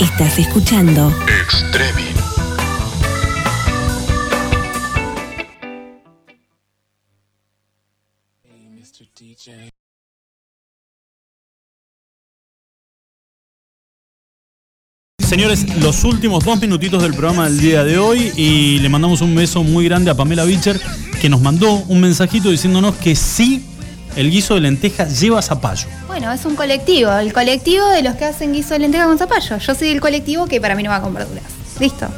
Estás 0.00 0.38
escuchando 0.38 1.12
Extremi. 1.42 2.17
Señores, 15.38 15.66
los 15.80 16.02
últimos 16.02 16.44
dos 16.44 16.60
minutitos 16.60 17.00
del 17.00 17.12
programa 17.14 17.44
del 17.44 17.60
día 17.60 17.84
de 17.84 17.96
hoy 17.96 18.32
y 18.34 18.80
le 18.80 18.88
mandamos 18.88 19.20
un 19.20 19.36
beso 19.36 19.62
muy 19.62 19.84
grande 19.84 20.10
a 20.10 20.16
Pamela 20.16 20.42
Bicher 20.44 20.80
que 21.20 21.28
nos 21.28 21.40
mandó 21.40 21.74
un 21.86 22.00
mensajito 22.00 22.50
diciéndonos 22.50 22.96
que 22.96 23.14
sí, 23.14 23.64
el 24.16 24.32
guiso 24.32 24.54
de 24.56 24.62
lenteja 24.62 25.06
lleva 25.06 25.40
zapallo. 25.40 25.86
Bueno, 26.08 26.32
es 26.32 26.44
un 26.44 26.56
colectivo, 26.56 27.12
el 27.12 27.32
colectivo 27.32 27.86
de 27.90 28.02
los 28.02 28.16
que 28.16 28.24
hacen 28.24 28.52
guiso 28.52 28.70
de 28.74 28.80
lenteja 28.80 29.04
con 29.04 29.16
zapallo. 29.16 29.58
Yo 29.58 29.74
soy 29.76 29.90
el 29.90 30.00
colectivo 30.00 30.46
que 30.46 30.60
para 30.60 30.74
mí 30.74 30.82
no 30.82 30.90
va 30.90 31.00
con 31.00 31.14
verduras. 31.14 31.44
Listo. 31.78 32.08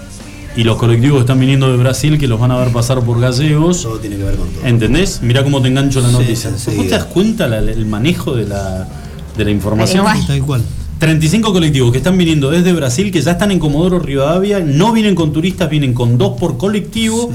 Y 0.56 0.64
los 0.64 0.78
colectivos 0.78 1.16
que 1.18 1.20
están 1.20 1.40
viniendo 1.40 1.70
de 1.70 1.76
Brasil 1.76 2.18
que 2.18 2.26
los 2.26 2.40
van 2.40 2.52
a 2.52 2.56
ver 2.56 2.72
pasar 2.72 3.00
por 3.00 3.20
gallegos. 3.20 3.82
Todo 3.82 3.98
tiene 3.98 4.16
que 4.16 4.24
ver 4.24 4.36
con 4.36 4.48
todo. 4.48 4.64
¿Entendés? 4.64 5.20
Mirá 5.20 5.44
cómo 5.44 5.60
te 5.60 5.68
engancho 5.68 6.00
la 6.00 6.08
Sí, 6.08 6.14
noticia. 6.14 6.48
¿Vos 6.52 6.64
te 6.64 6.88
das 6.88 7.04
cuenta 7.04 7.46
la- 7.48 7.58
el 7.58 7.84
manejo 7.84 8.34
de 8.34 8.46
la, 8.46 8.88
de 9.36 9.44
la 9.44 9.50
información? 9.50 9.98
Igual. 10.06 10.26
Tal 10.26 10.40
cual. 10.42 10.62
35 11.00 11.52
colectivos 11.54 11.90
que 11.92 11.98
están 11.98 12.16
viniendo 12.18 12.50
desde 12.50 12.72
Brasil, 12.74 13.10
que 13.10 13.20
ya 13.22 13.32
están 13.32 13.50
en 13.50 13.58
Comodoro 13.58 13.98
Rivadavia, 13.98 14.60
no 14.60 14.92
vienen 14.92 15.14
con 15.14 15.32
turistas, 15.32 15.68
vienen 15.70 15.94
con 15.94 16.18
dos 16.18 16.38
por 16.38 16.58
colectivo 16.58 17.30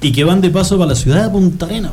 y 0.00 0.10
que 0.10 0.24
van 0.24 0.40
de 0.40 0.48
paso 0.50 0.78
para 0.78 0.88
la 0.90 0.96
ciudad 0.96 1.24
de 1.24 1.28
Punta 1.30 1.66
Arenas. 1.66 1.92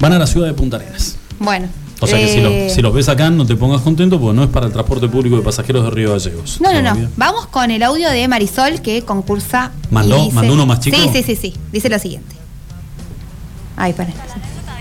Van 0.00 0.12
a 0.14 0.18
la 0.18 0.26
ciudad 0.26 0.46
de 0.48 0.54
Punta 0.54 0.78
Arenas. 0.78 1.16
Bueno. 1.38 1.68
O 2.02 2.06
sea 2.06 2.18
que 2.18 2.28
si, 2.28 2.38
eh, 2.38 2.66
lo- 2.68 2.74
si 2.74 2.80
los 2.80 2.94
ves 2.94 3.10
acá 3.10 3.28
no 3.28 3.44
te 3.44 3.56
pongas 3.56 3.82
contento 3.82 4.18
porque 4.18 4.34
no 4.34 4.42
es 4.44 4.48
para 4.48 4.64
el 4.66 4.72
transporte 4.72 5.06
público 5.06 5.36
de 5.36 5.42
pasajeros 5.42 5.84
de 5.84 5.90
Río 5.90 6.12
Gallegos. 6.12 6.58
No, 6.62 6.72
no, 6.72 6.80
no. 6.94 7.08
Vamos 7.18 7.46
con 7.48 7.70
el 7.70 7.82
audio 7.82 8.08
de 8.08 8.26
Marisol 8.26 8.80
que 8.80 9.02
concursa. 9.02 9.70
¿Mandó? 9.90 10.30
¿Mandó 10.30 10.54
uno 10.54 10.64
más 10.64 10.80
chico? 10.80 10.96
Sí, 10.96 11.10
sí, 11.12 11.22
sí, 11.22 11.36
sí. 11.36 11.54
Dice 11.70 11.90
lo 11.90 11.98
siguiente. 11.98 12.34
Ay, 13.76 13.92
para. 13.92 14.08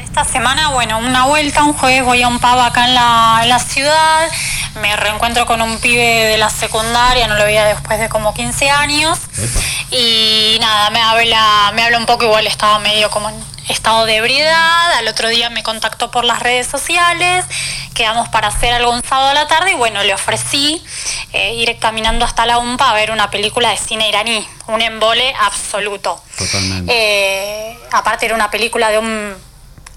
Esta 0.01 0.23
semana, 0.23 0.71
bueno, 0.71 0.97
una 0.99 1.27
vuelta, 1.27 1.63
un 1.65 1.73
jueves 1.73 2.05
voy 2.05 2.21
a 2.21 2.29
un 2.29 2.39
pub 2.39 2.57
acá 2.59 2.87
en 2.87 2.95
la, 2.95 3.39
en 3.43 3.49
la 3.49 3.59
ciudad, 3.59 4.21
me 4.75 4.95
reencuentro 4.95 5.45
con 5.45 5.61
un 5.61 5.79
pibe 5.79 6.25
de 6.25 6.37
la 6.37 6.49
secundaria, 6.49 7.27
no 7.27 7.35
lo 7.35 7.45
veía 7.45 7.65
después 7.65 7.99
de 7.99 8.09
como 8.09 8.33
15 8.33 8.69
años, 8.69 9.19
y 9.91 10.57
nada, 10.59 10.89
me 10.89 11.01
habla, 11.01 11.71
me 11.73 11.83
habla 11.83 11.97
un 11.97 12.05
poco, 12.05 12.25
igual 12.25 12.47
estaba 12.47 12.79
medio 12.79 13.09
como 13.09 13.29
en 13.29 13.35
estado 13.69 14.05
de 14.05 14.17
ebriedad, 14.17 14.93
al 14.93 15.07
otro 15.07 15.29
día 15.29 15.49
me 15.49 15.63
contactó 15.63 16.11
por 16.11 16.25
las 16.25 16.39
redes 16.39 16.67
sociales, 16.67 17.45
quedamos 17.93 18.27
para 18.29 18.47
hacer 18.47 18.73
algo 18.73 18.91
un 18.91 19.03
sábado 19.03 19.29
a 19.29 19.33
la 19.33 19.47
tarde 19.47 19.71
y 19.71 19.75
bueno, 19.75 20.03
le 20.03 20.13
ofrecí 20.13 20.83
eh, 21.33 21.53
ir 21.53 21.77
caminando 21.79 22.25
hasta 22.25 22.45
la 22.45 22.57
UMPA 22.57 22.89
a 22.89 22.93
ver 22.93 23.11
una 23.11 23.29
película 23.29 23.69
de 23.69 23.77
cine 23.77 24.09
iraní, 24.09 24.47
un 24.67 24.81
embole 24.81 25.33
absoluto. 25.39 26.21
Totalmente. 26.37 26.91
Eh, 26.95 27.79
aparte 27.91 28.25
era 28.25 28.35
una 28.35 28.49
película 28.49 28.89
de 28.89 28.97
un 28.97 29.48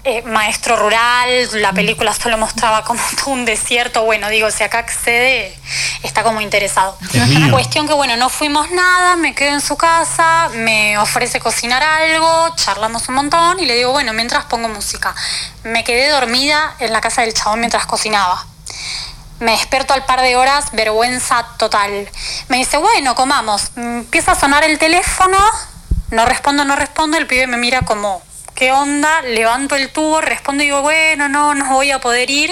eh, 0.05 0.21
maestro 0.23 0.75
rural, 0.75 1.61
la 1.61 1.71
película 1.71 2.13
solo 2.13 2.37
mostraba 2.37 2.83
como 2.83 3.01
todo 3.23 3.31
un 3.31 3.45
desierto, 3.45 4.03
bueno, 4.03 4.29
digo, 4.29 4.51
si 4.51 4.63
acá 4.63 4.79
accede, 4.79 5.57
está 6.03 6.23
como 6.23 6.41
interesado. 6.41 6.97
Es. 7.13 7.51
Cuestión 7.51 7.87
que 7.87 7.93
bueno, 7.93 8.17
no 8.17 8.29
fuimos 8.29 8.69
nada, 8.71 9.15
me 9.15 9.33
quedo 9.33 9.53
en 9.53 9.61
su 9.61 9.77
casa, 9.77 10.49
me 10.55 10.97
ofrece 10.97 11.39
cocinar 11.39 11.81
algo, 11.83 12.53
charlamos 12.55 13.07
un 13.09 13.15
montón 13.15 13.59
y 13.59 13.65
le 13.65 13.75
digo, 13.75 13.91
bueno, 13.91 14.13
mientras 14.13 14.45
pongo 14.45 14.67
música. 14.67 15.15
Me 15.63 15.83
quedé 15.83 16.09
dormida 16.09 16.75
en 16.79 16.91
la 16.91 17.01
casa 17.01 17.21
del 17.21 17.33
chabón 17.33 17.59
mientras 17.59 17.85
cocinaba. 17.85 18.45
Me 19.39 19.51
despierto 19.51 19.93
al 19.93 20.05
par 20.05 20.21
de 20.21 20.35
horas, 20.35 20.65
vergüenza 20.73 21.45
total. 21.57 22.09
Me 22.49 22.57
dice, 22.57 22.77
bueno, 22.77 23.15
comamos. 23.15 23.71
Mm, 23.75 23.99
Empieza 23.99 24.33
a 24.33 24.35
sonar 24.39 24.63
el 24.63 24.77
teléfono, 24.79 25.37
no 26.11 26.25
respondo, 26.25 26.63
no 26.65 26.75
respondo, 26.75 27.17
el 27.17 27.25
pibe 27.27 27.47
me 27.47 27.57
mira 27.57 27.81
como, 27.81 28.21
¿qué 28.55 28.71
onda? 28.71 29.21
Levanto 29.21 29.75
el 29.75 29.91
tubo, 29.91 30.21
respondo 30.21 30.63
y 30.63 30.67
digo, 30.67 30.81
bueno, 30.81 31.29
no, 31.29 31.53
no 31.53 31.73
voy 31.73 31.91
a 31.91 31.99
poder 31.99 32.29
ir. 32.29 32.51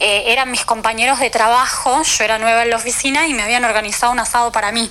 Eh, 0.00 0.32
eran 0.32 0.50
mis 0.50 0.64
compañeros 0.64 1.20
de 1.20 1.30
trabajo, 1.30 2.02
yo 2.02 2.24
era 2.24 2.38
nueva 2.38 2.62
en 2.62 2.70
la 2.70 2.76
oficina 2.76 3.26
y 3.26 3.34
me 3.34 3.42
habían 3.42 3.64
organizado 3.64 4.12
un 4.12 4.18
asado 4.18 4.50
para 4.52 4.72
mí. 4.72 4.90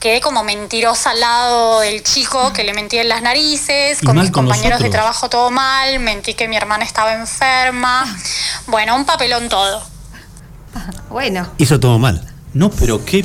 Quedé 0.00 0.20
como 0.20 0.44
mentirosa 0.44 1.10
al 1.10 1.20
lado 1.20 1.80
del 1.80 2.02
chico 2.02 2.52
que 2.52 2.64
le 2.64 2.74
mentí 2.74 2.98
en 2.98 3.08
las 3.08 3.22
narices, 3.22 4.00
con 4.04 4.16
mis 4.16 4.30
con 4.30 4.44
compañeros 4.44 4.80
de 4.80 4.90
trabajo 4.90 5.30
todo 5.30 5.50
mal, 5.50 5.98
mentí 6.00 6.34
que 6.34 6.48
mi 6.48 6.56
hermana 6.56 6.84
estaba 6.84 7.14
enferma. 7.14 8.04
Bueno, 8.66 8.94
un 8.94 9.04
papelón 9.04 9.48
todo. 9.48 9.82
Bueno. 11.08 11.48
Hizo 11.58 11.80
todo 11.80 11.98
mal. 11.98 12.22
No, 12.52 12.70
pero 12.70 13.04
qué. 13.04 13.24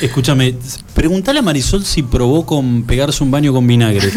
Escúchame, 0.00 0.54
preguntale 0.94 1.40
a 1.40 1.42
Marisol 1.42 1.84
si 1.84 2.02
probó 2.02 2.46
con 2.46 2.84
pegarse 2.84 3.22
un 3.24 3.30
baño 3.30 3.52
con 3.52 3.66
vinagre. 3.66 4.10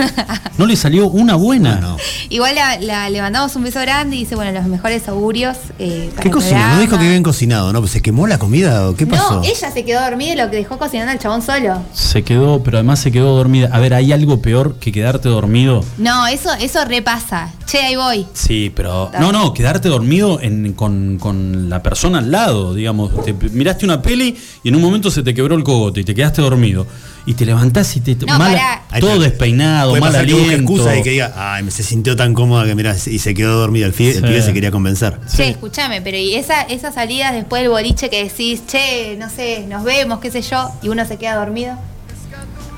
No 0.58 0.66
le 0.66 0.76
salió 0.76 1.08
una 1.08 1.36
buena. 1.36 1.76
No. 1.78 1.98
Igual 2.30 2.56
la- 2.56 2.80
la- 2.80 3.10
le 3.10 3.22
mandamos 3.22 3.56
un 3.56 3.64
beso 3.64 3.80
grande 3.80 4.16
y 4.16 4.20
dice, 4.20 4.36
bueno, 4.36 4.52
los 4.52 4.66
mejores 4.68 5.08
augurios. 5.08 5.58
eh, 5.80 6.10
para 6.12 6.22
¿Qué 6.24 6.30
cocinó? 6.30 6.68
No 6.76 6.80
dijo 6.82 6.98
que 7.00 7.10
bien 7.10 7.24
cocinado, 7.24 7.74
¿no? 7.74 7.86
¿Se 7.88 8.02
quemó 8.02 8.28
la 8.28 8.38
comida 8.38 8.90
o 8.90 8.96
qué 8.96 9.08
pasó? 9.08 9.36
No, 9.38 9.44
ella 9.44 9.72
se 9.72 9.84
quedó 9.84 10.02
dormida 10.02 10.34
y 10.34 10.36
lo 10.36 10.50
que 10.52 10.58
dejó 10.58 10.78
cocinando 10.78 11.12
el 11.12 11.20
chabón 11.20 11.42
solo. 11.42 11.82
Se 11.94 12.24
quedó, 12.24 12.62
pero 12.64 12.78
además 12.78 13.00
se 13.00 13.12
quedó 13.12 13.36
dormida. 13.36 13.70
A 13.72 13.80
ver, 13.80 13.94
¿hay 13.94 14.12
algo 14.12 14.42
peor 14.42 14.76
que 14.76 14.92
quedarte 14.92 15.30
dormido? 15.30 15.84
No, 15.98 16.28
eso, 16.28 16.52
eso 16.60 16.86
repasa. 16.86 17.52
Che, 17.66 17.80
ahí 17.80 17.96
voy. 17.96 18.26
Sí, 18.34 18.72
pero. 18.76 19.10
No, 19.20 19.32
no, 19.32 19.54
quedarte 19.54 19.90
dormido 19.90 20.40
en- 20.42 20.74
con, 20.74 21.18
con 21.20 21.70
la 21.70 21.82
persona 21.82 22.20
al 22.20 22.32
lado, 22.32 22.74
digamos. 22.76 23.24
Te 23.26 23.34
miraste 23.34 23.86
una 23.86 24.02
peli 24.02 24.38
y 24.64 24.70
en 24.70 24.76
un 24.76 24.82
momento 24.82 25.10
se 25.10 25.24
te 25.24 25.31
quebró 25.34 25.56
el 25.56 25.64
cogote 25.64 26.02
y 26.02 26.04
te 26.04 26.14
quedaste 26.16 26.42
dormido. 26.42 26.86
Y 27.26 27.36
te 27.36 27.46
levantás 27.46 27.96
y 27.96 28.00
te. 28.02 28.16
No, 28.26 28.40
mala- 28.40 28.82
todo 29.00 29.20
despeinado, 29.20 29.96
mal 29.98 30.16
aliento. 30.16 30.52
excusa 30.52 30.98
y 30.98 31.04
que 31.04 31.12
diga, 31.12 31.32
ay, 31.36 31.62
me 31.62 31.70
se 31.70 31.84
sintió 31.84 32.16
tan 32.16 32.34
cómoda 32.34 32.66
que 32.66 32.74
mira, 32.74 32.96
y 33.06 33.20
se 33.20 33.34
quedó 33.36 33.60
dormida. 33.60 33.86
El, 33.86 33.94
Sí. 33.94 34.14
pibe 34.22 34.42
se 34.42 34.54
quería 34.54 34.72
convencer. 34.72 35.20
Che, 35.32 35.50
escúchame, 35.50 36.02
pero 36.02 36.18
y 36.18 36.34
esa, 36.34 36.64
esas 36.64 36.96
salidas 36.96 37.34
después 37.34 37.62
del 37.62 37.70
boliche 37.70 38.10
que 38.10 38.24
decís, 38.24 38.64
che, 38.66 39.18
no 39.20 39.30
sé, 39.30 39.66
nos 39.70 39.84
vemos, 39.84 40.20
qué 40.20 40.32
sé 40.32 40.42
yo, 40.42 40.72
y 40.82 40.90
uno 40.90 41.06
se 41.06 41.18
queda 41.18 41.36
dormido. 41.36 41.76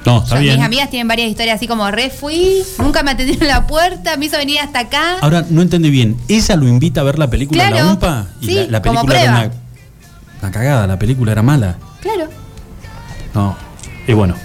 No, 0.05 0.21
está 0.21 0.35
Yo- 0.35 0.41
bien. 0.41 0.57
Mis 0.57 0.65
amigas 0.65 0.89
tienen 0.89 1.07
varias 1.07 1.29
historias 1.29 1.55
así 1.55 1.65
como 1.65 1.89
re 1.89 2.09
fui, 2.09 2.57
nunca 2.79 3.01
me 3.03 3.11
atendieron 3.11 3.47
la 3.47 3.65
puerta, 3.65 4.17
me 4.17 4.25
hizo 4.25 4.35
venir 4.35 4.59
hasta 4.59 4.79
acá. 4.79 5.19
Ahora, 5.21 5.45
no 5.49 5.61
entendí 5.61 5.89
bien. 5.89 6.17
¿Ella 6.27 6.57
lo 6.57 6.67
invita 6.67 6.99
a 6.99 7.03
ver 7.05 7.17
la 7.17 7.29
película 7.29 7.63
en 7.63 7.69
la 7.71 7.77
Claro. 7.77 7.91
UMPA? 7.93 8.27
Y 8.41 8.45
Sí, 8.47 8.53
la, 8.55 8.63
la 8.67 8.81
como 8.81 8.95
película 9.05 9.21
era 9.23 9.31
una, 9.31 9.51
una 10.41 10.51
cagada, 10.51 10.85
la 10.87 10.99
película 10.99 11.31
era 11.31 11.41
mala. 11.41 11.77
Claro. 12.01 12.27
No. 13.33 13.55
Y 14.07 14.13
bueno. 14.13 14.35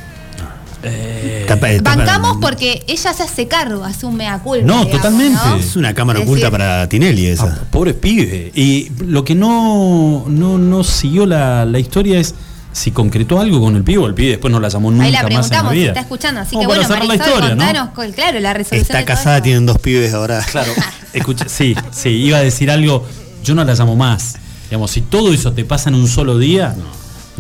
Tapa- 1.47 1.69
tapa- 1.79 1.97
Bancamos 1.97 2.37
porque 2.41 2.85
ella 2.87 3.13
se 3.13 3.23
hace 3.23 3.49
cargo, 3.49 3.85
hace 3.85 4.07
un 4.07 4.17
mea 4.17 4.39
culpa. 4.39 4.65
No, 4.65 4.85
digamos, 4.85 4.93
totalmente. 4.93 5.39
¿no? 5.45 5.57
Es 5.57 5.77
una 5.77 5.93
cámara 5.95 6.21
Decir, 6.21 6.31
oculta 6.33 6.51
para 6.51 6.89
Tinelli 6.89 7.27
esa. 7.27 7.59
Ah, 7.63 7.65
pobre 7.71 7.95
pibe. 7.95 8.53
Y 8.55 8.91
lo 9.05 9.25
que 9.25 9.35
no, 9.35 10.25
no, 10.29 10.57
no 10.59 10.85
siguió 10.85 11.27
la, 11.27 11.65
la 11.65 11.79
historia 11.79 12.21
es 12.21 12.35
si 12.71 12.93
concretó 12.93 13.41
algo 13.41 13.61
con 13.61 13.75
el 13.75 13.83
pibe 13.83 13.99
o 13.99 14.07
el 14.07 14.15
pibe 14.15 14.31
después 14.31 14.53
no 14.53 14.61
la 14.61 14.69
llamó 14.69 14.91
nunca 14.93 15.05
Ahí 15.05 15.11
la 15.13 15.23
más 15.25 15.51
en 15.51 15.63
la 15.65 15.69
si 15.71 15.75
vida. 15.77 15.89
está 15.89 16.01
escuchando, 16.01 16.41
así 16.43 16.51
Como 16.51 16.61
que 16.61 16.67
bueno, 16.69 16.83
cerrar 16.85 17.01
la 17.01 17.09
Marisol, 17.09 17.27
historia, 17.29 17.55
¿no? 17.57 17.65
contanos, 17.65 17.91
con- 17.95 18.13
claro, 18.13 18.41
la 18.41 18.55
resolución 18.55 18.97
Está 18.99 19.05
casada, 19.05 19.43
tienen 19.43 19.67
dos 19.67 19.79
pibes 19.79 20.15
ahora. 20.15 20.45
Claro, 20.49 20.73
escucha, 21.13 21.47
sí, 21.49 21.75
sí, 21.91 22.11
iba 22.11 22.39
a 22.39 22.43
decir 22.43 22.71
algo, 22.71 23.05
yo 23.43 23.55
no 23.57 23.65
la 23.65 23.75
llamo 23.75 23.97
más. 23.97 24.37
Digamos, 24.71 24.93
si 24.93 25.01
todo 25.01 25.33
eso 25.33 25.53
te 25.53 25.65
pasa 25.65 25.89
en 25.89 25.97
un 25.97 26.07
solo 26.07 26.39
día, 26.39 26.75
no, 26.79 26.85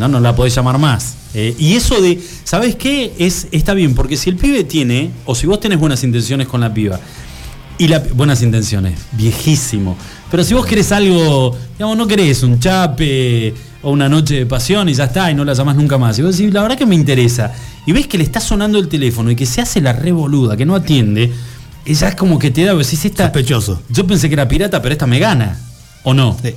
no 0.06 0.20
la 0.20 0.36
podés 0.36 0.54
llamar 0.54 0.78
más. 0.78 1.16
Eh, 1.34 1.54
y 1.58 1.74
eso 1.74 2.00
de, 2.00 2.22
¿sabes 2.44 2.76
qué? 2.76 3.12
Es, 3.18 3.48
está 3.50 3.74
bien, 3.74 3.94
porque 3.94 4.16
si 4.16 4.30
el 4.30 4.36
pibe 4.36 4.64
tiene, 4.64 5.10
o 5.24 5.34
si 5.34 5.46
vos 5.46 5.58
tenés 5.60 5.78
buenas 5.78 6.04
intenciones 6.04 6.46
con 6.46 6.60
la 6.60 6.72
piba, 6.72 7.00
y 7.78 7.88
la, 7.88 8.00
buenas 8.14 8.42
intenciones, 8.42 8.98
viejísimo. 9.12 9.96
Pero 10.30 10.44
si 10.44 10.54
vos 10.54 10.66
querés 10.66 10.92
algo, 10.92 11.56
digamos, 11.72 11.96
no 11.96 12.06
querés 12.06 12.42
un 12.42 12.58
chape 12.58 13.54
o 13.82 13.90
una 13.90 14.08
noche 14.08 14.34
de 14.34 14.46
pasión 14.46 14.88
y 14.88 14.94
ya 14.94 15.04
está, 15.04 15.30
y 15.30 15.34
no 15.34 15.44
la 15.44 15.54
llamás 15.54 15.76
nunca 15.76 15.96
más. 15.96 16.18
Y 16.18 16.22
vos 16.22 16.36
decís, 16.36 16.52
la 16.52 16.62
verdad 16.62 16.76
que 16.76 16.86
me 16.86 16.94
interesa. 16.94 17.52
Y 17.86 17.92
ves 17.92 18.06
que 18.06 18.18
le 18.18 18.24
está 18.24 18.40
sonando 18.40 18.78
el 18.78 18.88
teléfono 18.88 19.30
y 19.30 19.36
que 19.36 19.46
se 19.46 19.60
hace 19.60 19.80
la 19.80 19.92
revoluda, 19.92 20.56
que 20.56 20.66
no 20.66 20.74
atiende, 20.74 21.32
ella 21.84 22.08
es 22.08 22.14
como 22.16 22.38
que 22.38 22.50
te 22.50 22.64
da, 22.64 22.74
decís, 22.74 23.04
esta. 23.04 23.24
Sospechoso. 23.24 23.80
Yo 23.88 24.06
pensé 24.06 24.28
que 24.28 24.34
era 24.34 24.46
pirata, 24.46 24.82
pero 24.82 24.92
esta 24.92 25.06
me 25.06 25.18
gana. 25.18 25.58
¿O 26.02 26.12
no? 26.12 26.36
Sí. 26.42 26.54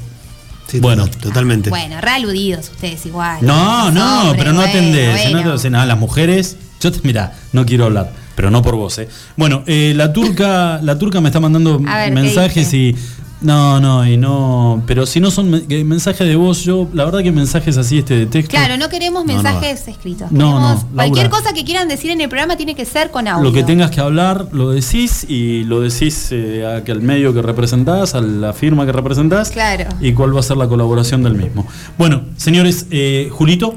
Sí, 0.71 0.79
Bueno. 0.79 1.07
to- 1.07 1.17
totalmente. 1.19 1.69
Bueno, 1.69 1.99
realudidos 1.99 2.69
ustedes 2.69 3.05
igual. 3.05 3.39
No, 3.41 3.91
no, 3.91 4.21
hombres, 4.23 4.37
pero 4.41 4.53
no 4.53 4.61
bueno, 4.61 4.69
atendés. 4.71 5.07
bueno. 5.11 5.41
No, 5.43 5.53
atendés. 5.53 5.87
Las 5.87 5.97
mujeres. 5.99 6.57
Yo 6.79 6.91
te, 6.91 6.99
mira, 7.03 7.33
no 7.51 7.65
quiero 7.65 7.85
hablar, 7.85 8.11
pero 8.35 8.49
no 8.51 8.61
por 8.61 8.75
vos, 8.75 8.97
eh. 8.99 9.09
Bueno, 9.35 9.63
eh, 9.67 9.93
la 9.95 10.13
turca, 10.13 10.79
la 10.81 10.97
turca 10.97 11.19
me 11.21 11.27
está 11.29 11.39
mandando 11.39 11.81
A 11.87 11.97
ver, 11.97 12.09
¿qué 12.09 12.15
mensajes 12.15 12.73
y. 12.73 12.95
No, 13.41 13.79
no, 13.79 14.05
y 14.07 14.17
no. 14.17 14.83
Pero 14.85 15.05
si 15.07 15.19
no 15.19 15.31
son 15.31 15.49
mensajes 15.67 16.27
de 16.27 16.35
voz, 16.35 16.63
yo, 16.63 16.87
la 16.93 17.05
verdad 17.05 17.23
que 17.23 17.31
mensajes 17.31 17.75
así 17.77 17.97
este 17.97 18.15
de 18.15 18.25
texto. 18.27 18.51
Claro, 18.51 18.77
no 18.77 18.87
queremos 18.87 19.25
No, 19.25 19.33
no 19.33 19.41
mensajes 19.43 19.87
escritos. 19.87 20.31
No, 20.31 20.51
Queremos- 20.51 20.83
no, 20.85 20.89
Cualquier 20.95 21.25
Laura. 21.25 21.39
cosa 21.41 21.53
que 21.53 21.63
quieran 21.65 21.87
decir 21.87 22.11
en 22.11 22.21
el 22.21 22.29
programa 22.29 22.55
tiene 22.55 22.75
que 22.75 22.85
ser 22.85 23.09
con 23.09 23.27
audio. 23.27 23.43
Lo 23.43 23.51
que 23.53 23.63
tengas 23.63 23.89
que 23.89 23.99
hablar, 23.99 24.47
lo 24.51 24.69
decís 24.69 25.25
y 25.27 25.63
lo 25.63 25.81
decís 25.81 26.29
eh, 26.31 26.65
a 26.65 26.83
que 26.83 26.91
al 26.91 27.01
medio 27.01 27.33
que 27.33 27.41
representás, 27.41 28.13
a 28.13 28.21
la 28.21 28.53
firma 28.53 28.85
que 28.85 28.91
representás. 28.91 29.49
Claro. 29.49 29.85
Y 29.99 30.13
cuál 30.13 30.35
va 30.35 30.39
a 30.41 30.43
ser 30.43 30.57
la 30.57 30.67
colaboración 30.67 31.23
del 31.23 31.33
mismo. 31.33 31.65
Bueno, 31.97 32.21
señores, 32.37 32.85
eh, 32.91 33.29
Julito, 33.31 33.73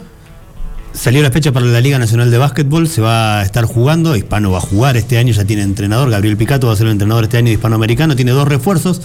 Salió 0.93 1.23
la 1.25 1.33
fecha 1.33 1.51
para 1.51 1.67
la 1.67 1.81
Liga 1.81 1.99
Nacional 1.99 2.31
de 2.31 2.39
Básquetbol, 2.39 2.87
se 2.87 3.01
va 3.01 3.41
a 3.41 3.43
estar 3.43 3.65
jugando, 3.65 4.15
Hispano 4.15 4.53
va 4.53 4.59
a 4.59 4.61
jugar 4.61 4.97
este 4.97 5.19
año, 5.19 5.33
ya 5.33 5.45
tiene 5.45 5.63
entrenador, 5.63 6.09
Gabriel 6.09 6.37
Picato 6.37 6.69
va 6.69 6.73
a 6.75 6.77
ser 6.77 6.87
el 6.87 6.93
entrenador 6.93 7.25
este 7.25 7.37
año 7.37 7.47
de 7.49 7.55
hispanoamericano, 7.55 8.15
tiene 8.15 8.31
dos 8.31 8.47
refuerzos, 8.47 9.01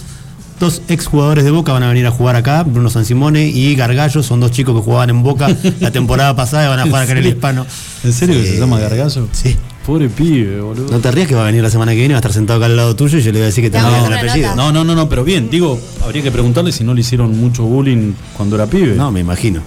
dos 0.60 0.82
exjugadores 0.88 1.42
de 1.42 1.50
Boca 1.50 1.72
van 1.72 1.82
a 1.82 1.88
venir 1.88 2.06
a 2.06 2.12
jugar 2.12 2.36
acá, 2.36 2.62
Bruno 2.62 2.88
Sansimone 2.90 3.48
y 3.48 3.74
Gargallo, 3.74 4.22
son 4.22 4.38
dos 4.38 4.52
chicos 4.52 4.76
que 4.76 4.82
jugaban 4.82 5.10
en 5.10 5.22
Boca 5.24 5.48
la 5.80 5.90
temporada 5.90 6.36
pasada 6.36 6.66
y 6.66 6.68
van 6.68 6.78
a 6.78 6.84
jugar 6.84 7.02
acá 7.02 7.12
en 7.12 7.18
el 7.18 7.24
serio? 7.24 7.36
Hispano. 7.36 7.66
¿En 8.04 8.12
serio 8.12 8.36
que 8.36 8.44
Sí. 8.46 8.52
se 8.54 8.60
llama 8.60 8.78
Gargallo? 8.78 9.26
Sí. 9.32 9.56
Pobre 9.86 10.08
pibe, 10.10 10.60
boludo. 10.60 10.90
No 10.92 11.00
te 11.00 11.10
rías 11.10 11.26
que 11.26 11.34
va 11.34 11.42
a 11.42 11.46
venir 11.46 11.62
la 11.62 11.70
semana 11.70 11.92
que 11.92 11.98
viene, 11.98 12.12
va 12.14 12.18
a 12.18 12.20
estar 12.20 12.32
sentado 12.34 12.58
acá 12.58 12.66
al 12.66 12.76
lado 12.76 12.94
tuyo 12.94 13.18
y 13.18 13.22
yo 13.22 13.32
le 13.32 13.38
voy 13.38 13.44
a 13.44 13.46
decir 13.46 13.64
que 13.64 13.70
te 13.70 13.78
a 13.78 14.06
el 14.06 14.12
apellido. 14.12 14.54
No, 14.54 14.70
no, 14.70 14.84
no, 14.84 14.94
no, 14.94 15.08
pero 15.08 15.24
bien, 15.24 15.48
digo, 15.50 15.80
habría 16.04 16.22
que 16.22 16.30
preguntarle 16.30 16.70
si 16.70 16.84
no 16.84 16.92
le 16.94 17.00
hicieron 17.00 17.36
mucho 17.40 17.64
bullying 17.64 18.12
cuando 18.36 18.54
era 18.56 18.66
pibe. 18.66 18.94
No, 18.94 19.10
me 19.10 19.20
imagino. 19.20 19.62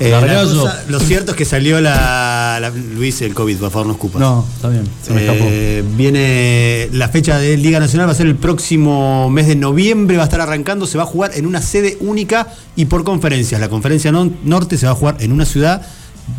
Eh, 0.00 0.10
Gargallo. 0.10 0.64
la 0.64 0.70
cosa- 0.72 0.82
lo 0.88 0.98
cierto 0.98 1.30
es 1.30 1.36
que 1.36 1.44
salió 1.44 1.80
la, 1.80 2.33
la, 2.60 2.70
la- 2.70 2.70
Luis 2.70 3.20
el 3.22 3.34
COVID, 3.34 3.56
por 3.58 3.70
favor, 3.70 3.86
no 3.86 3.92
escupas. 3.94 4.20
No, 4.20 4.44
está 4.54 4.68
bien, 4.68 4.84
se 5.02 5.12
me 5.12 5.20
escapó. 5.24 5.44
Eh, 5.48 5.84
viene 5.96 6.88
la 6.92 7.08
fecha 7.08 7.38
de 7.38 7.56
Liga 7.56 7.80
Nacional, 7.80 8.08
va 8.08 8.12
a 8.12 8.14
ser 8.14 8.26
el 8.26 8.36
próximo 8.36 9.28
mes 9.30 9.46
de 9.46 9.56
noviembre, 9.56 10.16
va 10.16 10.22
a 10.22 10.26
estar 10.26 10.40
arrancando, 10.40 10.86
se 10.86 10.96
va 10.98 11.04
a 11.04 11.06
jugar 11.06 11.32
en 11.34 11.46
una 11.46 11.60
sede 11.62 11.96
única 12.00 12.48
y 12.76 12.86
por 12.86 13.04
conferencias. 13.04 13.60
La 13.60 13.68
conferencia 13.68 14.12
norte 14.12 14.78
se 14.78 14.86
va 14.86 14.92
a 14.92 14.94
jugar 14.96 15.16
en 15.20 15.32
una 15.32 15.44
ciudad 15.44 15.82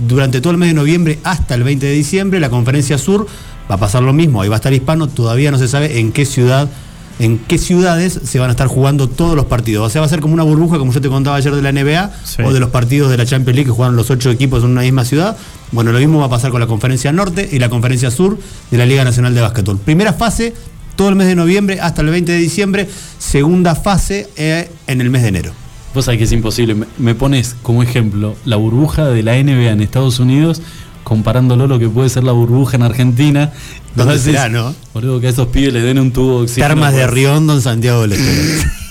durante 0.07 0.41
todo 0.41 0.51
el 0.51 0.57
mes 0.57 0.69
de 0.69 0.73
noviembre 0.73 1.19
hasta 1.23 1.55
el 1.55 1.63
20 1.63 1.85
de 1.85 1.91
diciembre. 1.93 2.39
La 2.39 2.49
conferencia 2.49 2.97
sur 2.97 3.27
va 3.69 3.75
a 3.75 3.79
pasar 3.79 4.03
lo 4.03 4.13
mismo, 4.13 4.41
ahí 4.41 4.49
va 4.49 4.55
a 4.55 4.57
estar 4.57 4.73
hispano, 4.73 5.07
todavía 5.07 5.51
no 5.51 5.57
se 5.57 5.67
sabe 5.67 5.99
en 5.99 6.11
qué 6.11 6.25
ciudad. 6.25 6.69
En 7.17 7.37
qué 7.37 7.57
ciudades 7.57 8.19
se 8.25 8.39
van 8.39 8.49
a 8.49 8.51
estar 8.51 8.67
jugando 8.67 9.07
todos 9.07 9.37
los 9.37 9.45
partidos. 9.45 9.87
O 9.87 9.89
sea, 9.89 10.01
va 10.01 10.07
a 10.07 10.09
ser 10.09 10.19
como 10.19 10.33
una 10.33 10.43
burbuja, 10.43 10.77
como 10.77 10.91
yo 10.91 10.99
te 10.99 11.07
contaba 11.07 11.37
ayer 11.37 11.55
de 11.55 11.61
la 11.61 11.71
NBA, 11.71 12.11
Sí. 12.25 12.41
o 12.41 12.51
de 12.51 12.59
los 12.59 12.71
partidos 12.71 13.09
de 13.09 13.15
la 13.15 13.25
Champions 13.25 13.55
League 13.55 13.69
que 13.69 13.71
jugaron 13.73 13.95
los 13.95 14.09
ocho 14.09 14.29
equipos 14.29 14.65
en 14.65 14.71
una 14.71 14.81
misma 14.81 15.05
ciudad. 15.05 15.37
Bueno, 15.71 15.91
lo 15.91 15.99
mismo 15.99 16.19
va 16.19 16.25
a 16.25 16.29
pasar 16.29 16.51
con 16.51 16.61
la 16.61 16.67
conferencia 16.67 17.11
norte 17.11 17.49
y 17.51 17.59
la 17.59 17.69
conferencia 17.69 18.11
sur 18.11 18.37
de 18.71 18.77
la 18.77 18.85
Liga 18.85 19.03
Nacional 19.03 19.33
de 19.35 19.41
Básquetbol. 19.41 19.77
Primera 19.79 20.13
fase, 20.13 20.53
todo 20.95 21.09
el 21.09 21.15
mes 21.15 21.27
de 21.27 21.35
noviembre 21.35 21.79
hasta 21.81 22.01
el 22.01 22.09
20 22.09 22.31
de 22.31 22.37
diciembre. 22.37 22.87
Segunda 23.17 23.75
fase 23.75 24.29
eh, 24.37 24.69
en 24.87 25.01
el 25.01 25.09
mes 25.09 25.23
de 25.23 25.27
enero. 25.29 25.51
Vos 25.93 26.05
sabés 26.05 26.17
que 26.19 26.23
es 26.25 26.31
imposible. 26.31 26.75
Me, 26.97 27.15
pones 27.15 27.55
como 27.61 27.81
ejemplo 27.83 28.35
la 28.45 28.57
burbuja 28.57 29.05
de 29.07 29.23
la 29.23 29.33
NBA 29.41 29.71
en 29.71 29.81
Estados 29.81 30.19
Unidos, 30.19 30.61
comparándolo 31.03 31.63
a 31.65 31.67
lo 31.67 31.79
que 31.79 31.87
puede 31.89 32.09
ser 32.09 32.23
la 32.23 32.31
burbuja 32.33 32.75
en 32.77 32.83
Argentina. 32.83 33.51
¿Dónde 33.95 34.19
será, 34.19 34.49
no? 34.49 34.75
Boludo, 34.93 35.19
que 35.21 35.27
a 35.27 35.29
esos 35.29 35.47
pibes 35.47 35.73
les 35.73 35.83
den 35.83 35.99
un 35.99 36.11
tubo 36.11 36.39
de 36.39 36.43
oxígeno. 36.43 36.67
Termas 36.67 36.93
de 36.93 37.01
por- 37.05 37.13
Riondo 37.13 37.53
en 37.53 37.61
Santiago 37.61 38.01
del 38.01 38.13
Estero. 38.13 38.69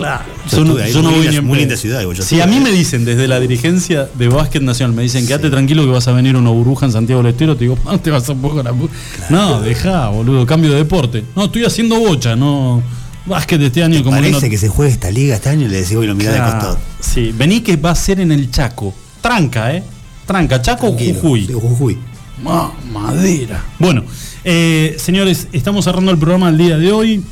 Claro. 0.00 0.24
Yo 0.50 0.64
no, 0.64 0.86
yo 0.86 1.02
no 1.02 1.10
muy 1.10 1.18
voy 1.18 1.28
linda- 1.28 1.42
muy 1.42 1.76
ciudad, 1.76 2.00
yo 2.02 2.14
Si 2.22 2.40
a 2.40 2.46
mí 2.46 2.58
me 2.58 2.70
dicen 2.72 3.04
desde 3.04 3.28
la 3.28 3.38
dirigencia 3.38 4.08
de 4.14 4.28
Básquet 4.28 4.62
Nacional, 4.62 4.96
me 4.96 5.02
dicen, 5.02 5.26
quédate 5.26 5.50
tranquilo 5.50 5.84
que 5.84 5.90
vas 5.90 6.08
a 6.08 6.12
venir 6.12 6.36
una 6.36 6.50
burbuja 6.50 6.86
en 6.86 6.92
Santiago 6.92 7.22
del 7.22 7.32
Estero, 7.32 7.54
te 7.56 7.64
digo, 7.64 7.78
"Ah, 7.86 7.98
te 7.98 8.10
vas 8.10 8.28
un 8.28 8.40
poco 8.40 8.60
a 8.60 8.62
la 8.62 8.72
bu-". 8.72 8.88
No, 9.28 9.60
deja, 9.60 10.08
boludo, 10.08 10.46
cambio 10.46 10.70
de 10.70 10.76
deporte. 10.78 11.24
No, 11.36 11.44
estoy 11.44 11.64
haciendo 11.64 11.98
bocha, 11.98 12.34
no. 12.36 12.82
Básquet 13.26 13.60
este 13.60 13.82
año 13.84 14.02
como 14.02 14.16
Parece 14.16 14.40
no- 14.46 14.50
que 14.50 14.56
se 14.58 14.68
juegue 14.68 14.90
esta 14.92 15.10
liga 15.10 15.34
este 15.36 15.50
año 15.50 15.66
y 15.66 15.68
le 15.68 15.76
decís, 15.82 15.92
lo 15.92 16.14
mirá 16.14 16.32
de 16.32 16.38
costado. 16.40 16.78
Sí, 17.00 17.32
vení 17.36 17.60
que 17.60 17.76
va 17.76 17.90
a 17.90 17.94
ser 17.94 18.18
en 18.20 18.32
el 18.32 18.50
Chaco. 18.50 18.94
Tranca, 19.20 19.74
¿eh? 19.74 19.82
Tranca, 20.26 20.62
Chaco 20.62 20.88
o. 20.88 20.92
Jujuy. 20.92 21.46
Sí, 21.46 21.52
Jujuy. 21.52 21.98
Ma- 22.42 22.72
madera. 22.90 23.62
Bueno, 23.78 24.02
eh, 24.44 24.96
señores, 24.98 25.48
estamos 25.52 25.84
cerrando 25.84 26.10
el 26.10 26.16
programa 26.18 26.48
el 26.48 26.56
día 26.56 26.78
de 26.78 26.90
hoy. 26.90 27.22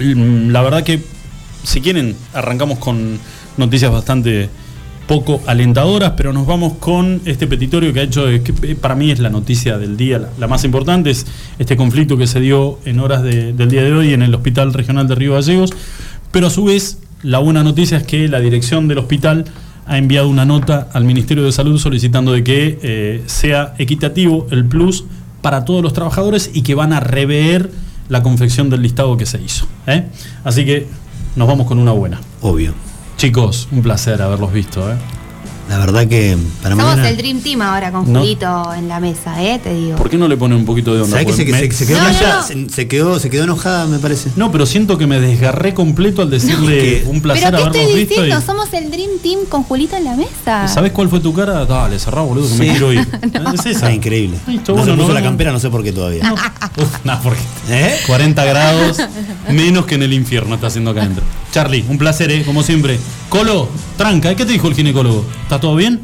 Mm, 0.00 0.50
La 0.50 0.62
verdad 0.62 0.82
que, 0.82 1.02
si 1.62 1.80
quieren, 1.80 2.14
arrancamos 2.32 2.78
con 2.78 3.18
noticias 3.56 3.90
bastante 3.92 4.48
poco 5.06 5.40
alentadoras, 5.46 6.12
pero 6.16 6.32
nos 6.34 6.46
vamos 6.46 6.74
con 6.74 7.22
este 7.24 7.46
petitorio 7.46 7.92
que 7.94 8.00
ha 8.00 8.02
hecho, 8.02 8.28
eh, 8.28 8.42
que 8.42 8.52
eh, 8.72 8.74
para 8.74 8.94
mí 8.94 9.10
es 9.10 9.18
la 9.20 9.30
noticia 9.30 9.78
del 9.78 9.96
día, 9.96 10.28
la, 10.38 10.46
más 10.48 10.64
importante, 10.64 11.10
es 11.10 11.26
este 11.58 11.76
conflicto 11.76 12.18
que 12.18 12.26
se 12.26 12.40
dio 12.40 12.78
en 12.84 13.00
horas 13.00 13.22
de- 13.22 13.54
del 13.54 13.70
día 13.70 13.82
de 13.82 13.92
hoy 13.92 14.12
en 14.12 14.20
el 14.22 14.34
Hospital 14.34 14.74
Regional 14.74 15.08
de 15.08 15.14
Río 15.14 15.32
Gallegos, 15.34 15.72
pero 16.30 16.48
a 16.48 16.50
su 16.50 16.64
vez, 16.64 16.98
la 17.22 17.38
buena 17.38 17.64
noticia 17.64 17.96
es 17.96 18.04
que 18.04 18.28
la 18.28 18.38
dirección 18.40 18.86
del 18.86 18.98
hospital 18.98 19.46
ha 19.86 19.96
enviado 19.96 20.28
una 20.28 20.44
nota 20.44 20.88
al 20.92 21.04
Ministerio 21.04 21.42
de 21.42 21.52
Salud 21.52 21.78
solicitando 21.78 22.32
de 22.32 22.44
que 22.44 22.78
eh, 22.82 23.22
sea 23.24 23.74
equitativo 23.78 24.46
el 24.50 24.66
plus 24.66 25.04
para 25.40 25.64
todos 25.64 25.82
los 25.82 25.94
trabajadores 25.94 26.50
y 26.52 26.60
que 26.60 26.74
van 26.74 26.92
a 26.92 27.00
rever 27.00 27.70
la 28.10 28.22
confección 28.22 28.68
del 28.68 28.82
listado 28.82 29.16
que 29.16 29.24
se 29.24 29.40
hizo. 29.40 29.66
Así 30.44 30.66
que 30.66 30.86
nos 31.38 31.46
vamos 31.46 31.66
con 31.68 31.78
una 31.78 31.92
buena. 31.92 32.20
Obvio. 32.42 32.74
Chicos, 33.16 33.68
un 33.70 33.80
placer 33.82 34.20
haberlos 34.20 34.52
visto. 34.52 34.92
¿eh? 34.92 34.96
La 35.68 35.78
verdad 35.78 36.06
que 36.08 36.36
para 36.62 36.74
Somos 36.74 36.90
mañana. 36.90 37.08
el 37.10 37.16
Dream 37.18 37.40
Team 37.40 37.60
ahora 37.62 37.92
con 37.92 38.10
No. 38.10 38.20
Julito 38.20 38.72
en 38.74 38.88
la 38.88 39.00
mesa, 39.00 39.42
¿eh? 39.42 39.58
Te 39.62 39.74
digo. 39.74 39.96
¿Por 39.96 40.08
qué 40.08 40.16
no 40.16 40.26
le 40.26 40.36
ponen 40.36 40.58
un 40.58 40.64
poquito 40.64 40.94
de 40.94 41.02
onda? 41.02 41.10
¿Sabés 41.18 41.26
que 41.26 41.32
se, 41.32 41.44
Porque 41.44 41.52
me- 41.52 41.70
se- 41.70 41.84
se 41.84 41.86
quedó 41.86 41.98
No, 42.00 42.08
no. 42.64 42.68
Se, 42.70 42.88
quedó, 42.88 43.18
se 43.18 43.30
quedó 43.30 43.44
enojada, 43.44 43.86
me 43.86 43.98
parece. 43.98 44.30
No, 44.36 44.50
pero 44.50 44.64
siento 44.64 44.96
que 44.96 45.06
me 45.06 45.20
desgarré 45.20 45.74
completo 45.74 46.22
al 46.22 46.30
decirle 46.30 46.78
que- 47.02 47.04
un 47.06 47.20
placer 47.20 47.44
¿Pero 47.50 47.56
qué 47.58 47.62
haberlos 47.64 47.76
estoy 47.82 47.94
visto. 48.00 48.14
diciendo? 48.22 48.42
y- 48.42 48.46
Somos 48.46 48.72
el 48.72 48.90
Dream 48.90 49.10
Team 49.22 49.40
con 49.48 49.62
Julito 49.64 49.96
en 49.96 50.04
la 50.04 50.14
mesa. 50.16 50.68
¿Sabés 50.68 50.92
cuál 50.92 51.08
fue 51.10 51.20
tu 51.20 51.34
cara? 51.34 51.66
Dale, 51.66 51.98
cerrá, 51.98 52.22
boludo, 52.22 52.48
que 52.48 52.54
me 52.54 52.70
quiero 52.70 52.92
ir. 52.92 53.06
Es 53.54 53.66
esa. 53.66 53.86
Ah, 53.88 53.92
increíble. 53.92 54.38
Listo, 54.46 54.72
no 54.72 54.78
bueno, 54.78 54.92
se 54.92 54.96
nos 54.96 55.06
puso 55.06 55.14
la 55.14 55.22
campera, 55.22 55.52
no 55.52 55.58
sé 55.60 55.68
por 55.70 55.82
qué 55.82 55.92
todavía. 55.92 56.22
Uf, 56.78 57.04
nah, 57.04 57.18
porque 57.18 57.40
¿Eh? 57.68 57.96
40 58.06 58.44
grados, 58.44 58.98
menos 59.50 59.84
que 59.86 59.96
en 59.96 60.02
el 60.02 60.12
infierno 60.14 60.54
está 60.54 60.68
haciendo 60.68 60.90
acá 60.92 61.02
adentro. 61.02 61.24
Charlie, 61.52 61.84
un 61.88 61.98
placer, 61.98 62.30
¿eh? 62.30 62.44
como 62.44 62.62
siempre. 62.62 62.98
Colo, 63.28 63.68
tranca, 63.96 64.34
¿qué 64.34 64.44
te 64.44 64.52
dijo 64.52 64.68
el 64.68 64.74
ginecólogo? 64.74 65.24
¿Está 65.42 65.58
todo 65.60 65.74
bien? 65.76 66.00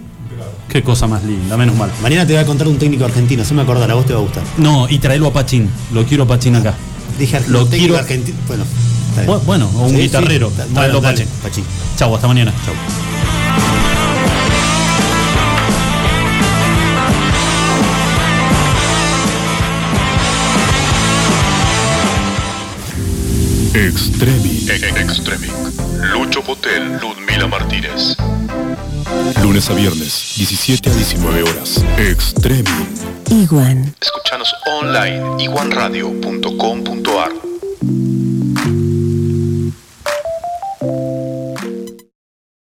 Qué 0.68 0.82
cosa 0.82 1.06
más 1.06 1.22
linda, 1.24 1.56
menos 1.56 1.76
mal. 1.76 1.90
Mañana 2.02 2.26
te 2.26 2.32
voy 2.32 2.42
a 2.42 2.46
contar 2.46 2.66
un 2.66 2.78
técnico 2.78 3.04
argentino, 3.04 3.44
se 3.44 3.54
me 3.54 3.62
acordar, 3.62 3.90
a 3.90 3.94
vos 3.94 4.06
te 4.06 4.12
va 4.14 4.18
a 4.20 4.22
gustar. 4.22 4.42
No, 4.56 4.88
y 4.88 4.98
traelo 4.98 5.28
a 5.28 5.32
Pachín. 5.32 5.70
Lo 5.92 6.04
quiero 6.04 6.24
a 6.24 6.26
Pachín 6.26 6.56
acá. 6.56 6.74
Dije 7.18 7.40
Lo 7.48 7.66
quiero- 7.68 7.96
argentino. 7.96 8.36
Bueno, 8.48 8.64
Bueno, 9.46 9.70
o 9.76 9.82
un 9.82 9.90
Sí, 9.90 9.96
sí, 9.96 10.02
guitarrero. 10.02 10.48
está- 10.48 10.64
Traelo 10.66 10.98
a 10.98 11.02
Pachín. 11.02 11.26
Pachín. 11.42 11.64
Chau, 11.96 12.14
hasta 12.14 12.26
mañana. 12.26 12.52
Chau. 12.64 12.74
Extremi. 23.74 24.66
Extremi. 24.70 25.48
Lucho 26.12 26.42
Potel, 26.42 26.96
Ludmila 27.00 27.48
Martínez. 27.48 28.16
Lunes 29.42 29.68
a 29.68 29.74
viernes, 29.74 30.34
17 30.36 30.90
a 30.90 30.94
19 30.94 31.42
horas. 31.42 31.84
Extremi. 31.98 32.86
Iguan. 33.30 33.92
Escuchanos 34.00 34.54
online 34.80 35.42
iguanradio.com.ar 35.42 37.53